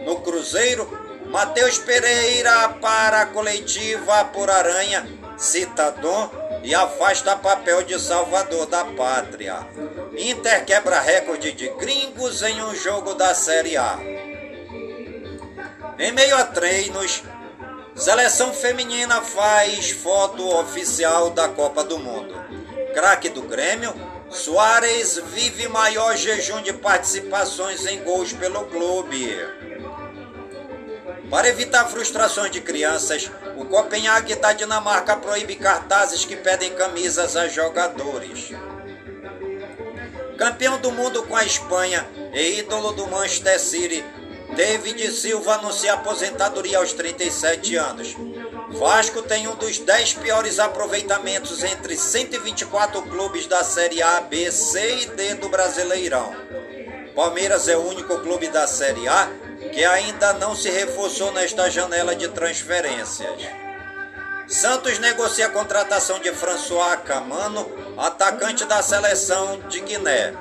No 0.03 0.21
Cruzeiro, 0.21 1.04
Matheus 1.35 1.77
Pereira 1.77 2.69
para 2.79 3.23
a 3.23 3.25
coletiva 3.25 4.23
por 4.23 4.49
Aranha, 4.49 5.05
cita 5.35 5.91
Dom 5.91 6.31
e 6.63 6.73
afasta 6.73 7.35
papel 7.35 7.83
de 7.83 7.99
salvador 7.99 8.65
da 8.67 8.85
pátria. 8.85 9.67
Inter 10.17 10.63
quebra 10.63 11.01
recorde 11.01 11.51
de 11.51 11.67
gringos 11.71 12.41
em 12.41 12.63
um 12.63 12.73
jogo 12.73 13.15
da 13.15 13.33
Série 13.33 13.75
A. 13.75 13.99
Em 15.99 16.13
meio 16.13 16.37
a 16.37 16.45
treinos, 16.45 17.21
Seleção 17.97 18.53
feminina 18.53 19.19
faz 19.21 19.91
foto 19.91 20.47
oficial 20.57 21.31
da 21.31 21.49
Copa 21.49 21.83
do 21.83 21.99
Mundo. 21.99 22.33
Craque 22.93 23.27
do 23.27 23.41
Grêmio, 23.41 23.93
Soares 24.29 25.17
vive 25.33 25.67
maior 25.67 26.15
jejum 26.15 26.61
de 26.61 26.71
participações 26.71 27.85
em 27.85 28.01
gols 28.05 28.31
pelo 28.31 28.63
clube. 28.67 29.37
Para 31.29 31.47
evitar 31.49 31.85
frustrações 31.87 32.51
de 32.51 32.61
crianças, 32.61 33.31
o 33.57 33.65
Copenhague 33.65 34.35
da 34.35 34.53
Dinamarca 34.53 35.15
proíbe 35.15 35.55
cartazes 35.55 36.23
que 36.23 36.35
pedem 36.35 36.73
camisas 36.75 37.35
a 37.35 37.47
jogadores. 37.47 38.51
Campeão 40.37 40.79
do 40.79 40.91
mundo 40.91 41.23
com 41.23 41.35
a 41.35 41.43
Espanha 41.43 42.05
e 42.33 42.59
ídolo 42.59 42.91
do 42.91 43.07
Manchester 43.07 43.59
City, 43.59 44.03
David 44.55 45.11
Silva 45.11 45.55
anuncia 45.55 45.93
aposentadoria 45.93 46.77
aos 46.77 46.93
37 46.93 47.75
anos. 47.75 48.15
Vasco 48.69 49.21
tem 49.21 49.47
um 49.47 49.55
dos 49.55 49.79
10 49.79 50.15
piores 50.15 50.59
aproveitamentos 50.59 51.63
entre 51.63 51.97
124 51.97 53.01
clubes 53.03 53.47
da 53.47 53.63
Série 53.63 54.01
A, 54.01 54.21
B, 54.21 54.51
C 54.51 55.03
e 55.03 55.05
D 55.07 55.35
do 55.35 55.49
Brasileirão. 55.49 56.35
Palmeiras 57.15 57.67
é 57.67 57.77
o 57.77 57.87
único 57.87 58.19
clube 58.19 58.49
da 58.49 58.67
Série 58.67 59.07
A 59.07 59.29
que 59.75 59.83
ainda 59.83 60.31
não 60.31 60.55
se 60.55 60.69
reforçou 60.69 61.33
nesta 61.33 61.69
janela 61.69 62.15
de 62.15 62.29
transferências. 62.29 63.41
Santos 64.47 64.99
negocia 64.99 65.47
a 65.47 65.49
contratação 65.49 66.17
de 66.19 66.31
François 66.31 66.95
Camano, 66.95 67.69
atacante 67.97 68.63
da 68.63 68.81
seleção 68.81 69.59
de 69.67 69.81
Guiné. 69.81 70.33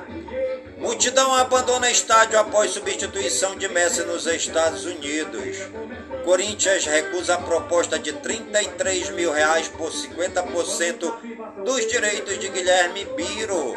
Multidão 0.77 1.35
abandona 1.35 1.91
estádio 1.91 2.39
após 2.39 2.71
substituição 2.71 3.57
de 3.57 3.67
Messi 3.67 4.03
nos 4.03 4.25
Estados 4.25 4.85
Unidos. 4.85 5.57
Corinthians 6.23 6.85
recusa 6.85 7.33
a 7.33 7.41
proposta 7.41 7.99
de 7.99 8.13
33 8.13 9.09
mil 9.09 9.33
reais 9.33 9.67
por 9.67 9.91
50% 9.91 11.13
dos 11.65 11.85
direitos 11.87 12.39
de 12.39 12.47
Guilherme 12.47 13.03
Biro. 13.17 13.75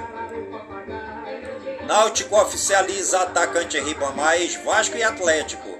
Náutico 1.88 2.36
oficializa 2.36 3.22
atacante 3.22 3.80
Ribamais, 3.80 4.56
Vasco 4.62 4.98
e 4.98 5.02
Atlético. 5.02 5.78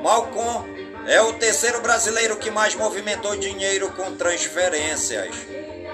Malcom 0.00 0.64
é 1.04 1.20
o 1.20 1.32
terceiro 1.32 1.80
brasileiro 1.80 2.36
que 2.36 2.48
mais 2.48 2.76
movimentou 2.76 3.34
dinheiro 3.34 3.90
com 3.90 4.14
transferências. 4.14 5.34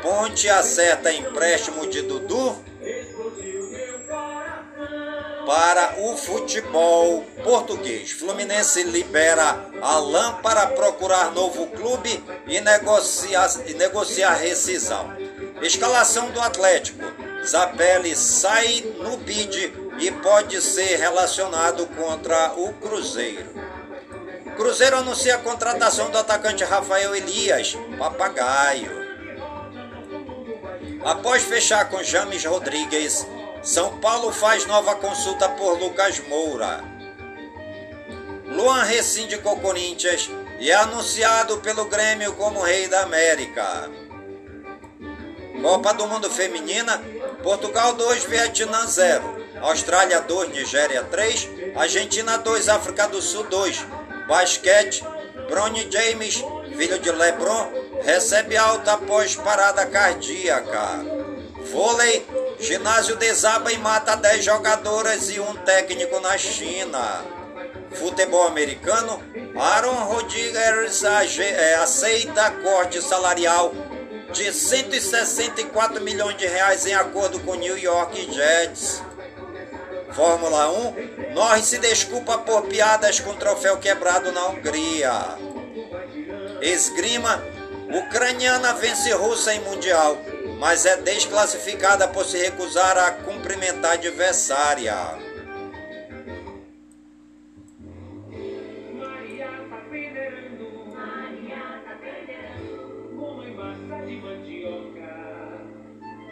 Ponte 0.02 0.50
acerta 0.50 1.10
empréstimo 1.10 1.86
de 1.86 2.02
Dudu 2.02 2.62
para 5.46 5.94
o 5.98 6.14
futebol 6.14 7.22
português. 7.42 8.10
Fluminense 8.10 8.82
libera 8.82 9.64
Alain 9.80 10.42
para 10.42 10.66
procurar 10.66 11.32
novo 11.32 11.68
clube 11.68 12.22
e 12.46 12.60
negociar, 12.60 13.48
e 13.66 13.72
negociar 13.72 14.34
rescisão. 14.34 15.16
Escalação 15.62 16.30
do 16.32 16.40
Atlético. 16.42 17.33
Zapelli 17.46 18.16
sai 18.16 18.84
no 18.98 19.16
bid 19.18 19.72
e 19.98 20.10
pode 20.10 20.60
ser 20.60 20.96
relacionado 20.96 21.86
contra 21.88 22.52
o 22.56 22.72
Cruzeiro. 22.74 23.52
Cruzeiro 24.56 24.96
anuncia 24.96 25.34
a 25.34 25.38
contratação 25.38 26.10
do 26.10 26.18
atacante 26.18 26.64
Rafael 26.64 27.14
Elias, 27.14 27.76
papagaio. 27.98 29.04
Após 31.04 31.42
fechar 31.42 31.88
com 31.90 32.02
James 32.02 32.44
Rodrigues, 32.44 33.26
são 33.62 33.98
Paulo 33.98 34.32
faz 34.32 34.64
nova 34.66 34.94
consulta 34.94 35.48
por 35.50 35.78
Lucas 35.78 36.20
Moura. 36.28 36.82
Luan 38.46 38.84
rescinde 38.84 39.36
com 39.38 39.58
Corinthians 39.60 40.30
e 40.60 40.70
é 40.70 40.74
anunciado 40.74 41.58
pelo 41.58 41.86
Grêmio 41.86 42.32
como 42.34 42.62
Rei 42.62 42.86
da 42.88 43.02
América. 43.02 43.90
Copa 45.64 45.94
do 45.94 46.06
Mundo 46.06 46.28
Feminina, 46.28 47.02
Portugal 47.42 47.94
2, 47.94 48.24
Vietnã 48.24 48.86
0. 48.86 49.44
Austrália 49.62 50.20
2, 50.20 50.50
Nigéria 50.50 51.02
3, 51.04 51.48
Argentina 51.74 52.36
2, 52.36 52.68
África 52.68 53.08
do 53.08 53.22
Sul 53.22 53.44
2. 53.44 53.86
Basquete, 54.28 55.02
Bronny 55.48 55.88
James, 55.90 56.44
filho 56.76 56.98
de 56.98 57.10
LeBron, 57.10 57.72
recebe 58.02 58.58
alta 58.58 58.92
após 58.92 59.36
parada 59.36 59.86
cardíaca. 59.86 61.02
Vôlei, 61.72 62.26
Ginásio 62.60 63.16
desaba 63.16 63.72
e 63.72 63.78
mata 63.78 64.16
10 64.16 64.44
jogadoras 64.44 65.30
e 65.30 65.40
um 65.40 65.54
técnico 65.64 66.20
na 66.20 66.36
China. 66.36 67.24
Futebol 67.94 68.46
americano, 68.48 69.18
Aaron 69.56 70.04
Rodgers 70.04 71.02
é, 71.38 71.76
aceita 71.76 72.50
corte 72.50 73.00
salarial 73.00 73.72
de 74.34 74.52
164 74.52 76.02
milhões 76.02 76.36
de 76.36 76.46
reais 76.46 76.84
em 76.84 76.94
acordo 76.94 77.40
com 77.40 77.54
New 77.54 77.78
York 77.78 78.30
Jets. 78.32 79.02
Fórmula 80.12 80.70
1, 80.70 81.32
Norris 81.34 81.64
se 81.64 81.78
desculpa 81.78 82.38
por 82.38 82.62
piadas 82.62 83.18
com 83.20 83.34
troféu 83.34 83.78
quebrado 83.78 84.30
na 84.32 84.48
Hungria. 84.48 85.38
Esgrima, 86.60 87.42
ucraniana 87.90 88.74
vence 88.74 89.10
russa 89.12 89.54
em 89.54 89.60
Mundial 89.60 90.18
mas 90.58 90.86
é 90.86 90.96
desclassificada 90.96 92.08
por 92.08 92.24
se 92.24 92.38
recusar 92.38 92.96
a 92.96 93.10
cumprimentar 93.10 93.92
adversária. 93.92 94.94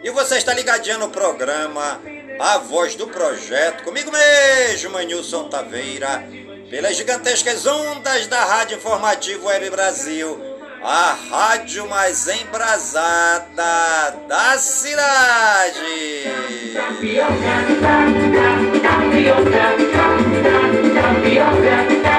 E 0.03 0.09
você 0.09 0.37
está 0.37 0.53
ligadinho 0.53 0.99
no 0.99 1.09
programa 1.09 2.01
A 2.39 2.57
Voz 2.57 2.95
do 2.95 3.07
Projeto, 3.07 3.83
comigo 3.83 4.11
mesmo, 4.11 4.99
Nilson 4.99 5.47
Taveira, 5.47 6.27
pelas 6.69 6.97
gigantescas 6.97 7.65
ondas 7.65 8.27
da 8.27 8.43
Rádio 8.43 8.77
Informativo 8.77 9.47
Web 9.47 9.69
Brasil 9.69 10.53
a 10.83 11.15
rádio 11.31 11.87
mais 11.87 12.27
embrasada 12.27 13.45
da 14.27 14.57
cidade. 14.57 15.79
Tapioca, 16.73 17.31
tapioca, 18.81 19.53
tapioca, 19.61 20.43
tapioca, 21.01 22.12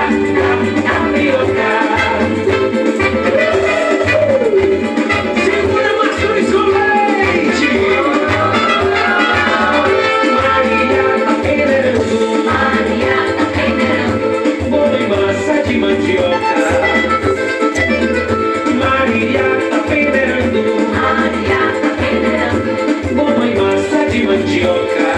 mandioca. 24.34 25.14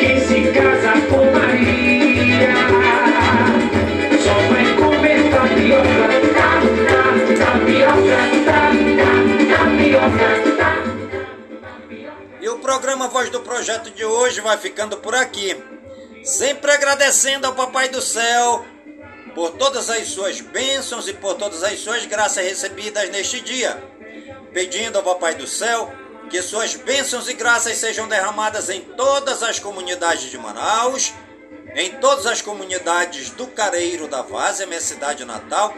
Quem 0.00 0.20
se 0.20 0.52
casa 0.52 0.92
com 1.08 1.24
Maria 1.30 2.54
só 4.22 4.34
vai 4.50 4.66
comer 4.76 5.30
tapioca. 5.30 6.06
Tá, 6.34 6.50
tá, 6.88 7.02
tapioca, 7.44 8.20
tá, 8.44 8.62
tá, 8.98 9.12
tapioca. 9.56 10.28
Tá, 10.56 10.72
e 12.40 12.48
o 12.48 12.58
programa 12.58 13.08
Voz 13.08 13.30
do 13.30 13.40
Projeto 13.40 13.90
de 13.90 14.04
hoje 14.04 14.40
vai 14.40 14.58
ficando 14.58 14.96
por 14.96 15.14
aqui. 15.14 15.56
Sempre 16.24 16.72
agradecendo 16.72 17.46
ao 17.46 17.54
Papai 17.54 17.88
do 17.88 18.00
Céu 18.00 18.64
por 19.34 19.50
todas 19.52 19.90
as 19.90 20.08
suas 20.08 20.40
bênçãos 20.40 21.06
e 21.08 21.12
por 21.12 21.34
todas 21.34 21.62
as 21.62 21.78
suas 21.80 22.06
graças 22.06 22.44
recebidas 22.44 23.10
neste 23.10 23.40
dia. 23.40 23.82
Pedindo 24.52 24.96
ao 24.96 25.04
Papai 25.04 25.34
do 25.34 25.46
Céu 25.46 25.92
que 26.30 26.42
suas 26.42 26.74
bênçãos 26.74 27.28
e 27.28 27.34
graças 27.34 27.78
sejam 27.78 28.08
derramadas 28.08 28.68
em 28.68 28.80
todas 28.80 29.42
as 29.42 29.58
comunidades 29.58 30.30
de 30.30 30.38
Manaus, 30.38 31.12
em 31.74 31.90
todas 31.96 32.26
as 32.26 32.40
comunidades 32.40 33.30
do 33.30 33.46
Careiro 33.48 34.06
da 34.06 34.22
Várzea, 34.22 34.66
minha 34.66 34.80
cidade 34.80 35.24
natal, 35.24 35.74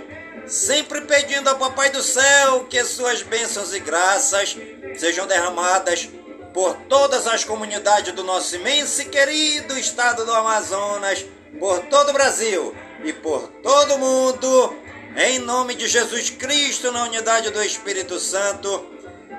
sempre 0.47 1.01
pedindo 1.03 1.49
ao 1.49 1.57
Papai 1.57 1.90
do 1.90 2.03
Céu 2.03 2.66
que 2.68 2.82
suas 2.84 3.22
bênçãos 3.22 3.74
e 3.74 3.80
graças 3.80 4.57
sejam 4.97 5.26
derramadas 5.26 6.09
por 6.53 6.74
todas 6.88 7.26
as 7.26 7.44
comunidades 7.44 8.14
do 8.14 8.24
nosso 8.24 8.57
imenso 8.57 9.03
e 9.03 9.07
querido 9.07 9.78
estado 9.78 10.24
do 10.24 10.32
Amazonas, 10.32 11.24
por 11.59 11.80
todo 11.86 12.11
o 12.11 12.12
Brasil 12.12 12.74
e 13.05 13.12
por 13.12 13.49
todo 13.62 13.94
o 13.94 13.99
mundo, 13.99 14.74
em 15.16 15.38
nome 15.38 15.74
de 15.74 15.86
Jesus 15.86 16.30
Cristo, 16.30 16.90
na 16.92 17.05
unidade 17.05 17.51
do 17.51 17.62
Espírito 17.62 18.18
Santo. 18.18 18.95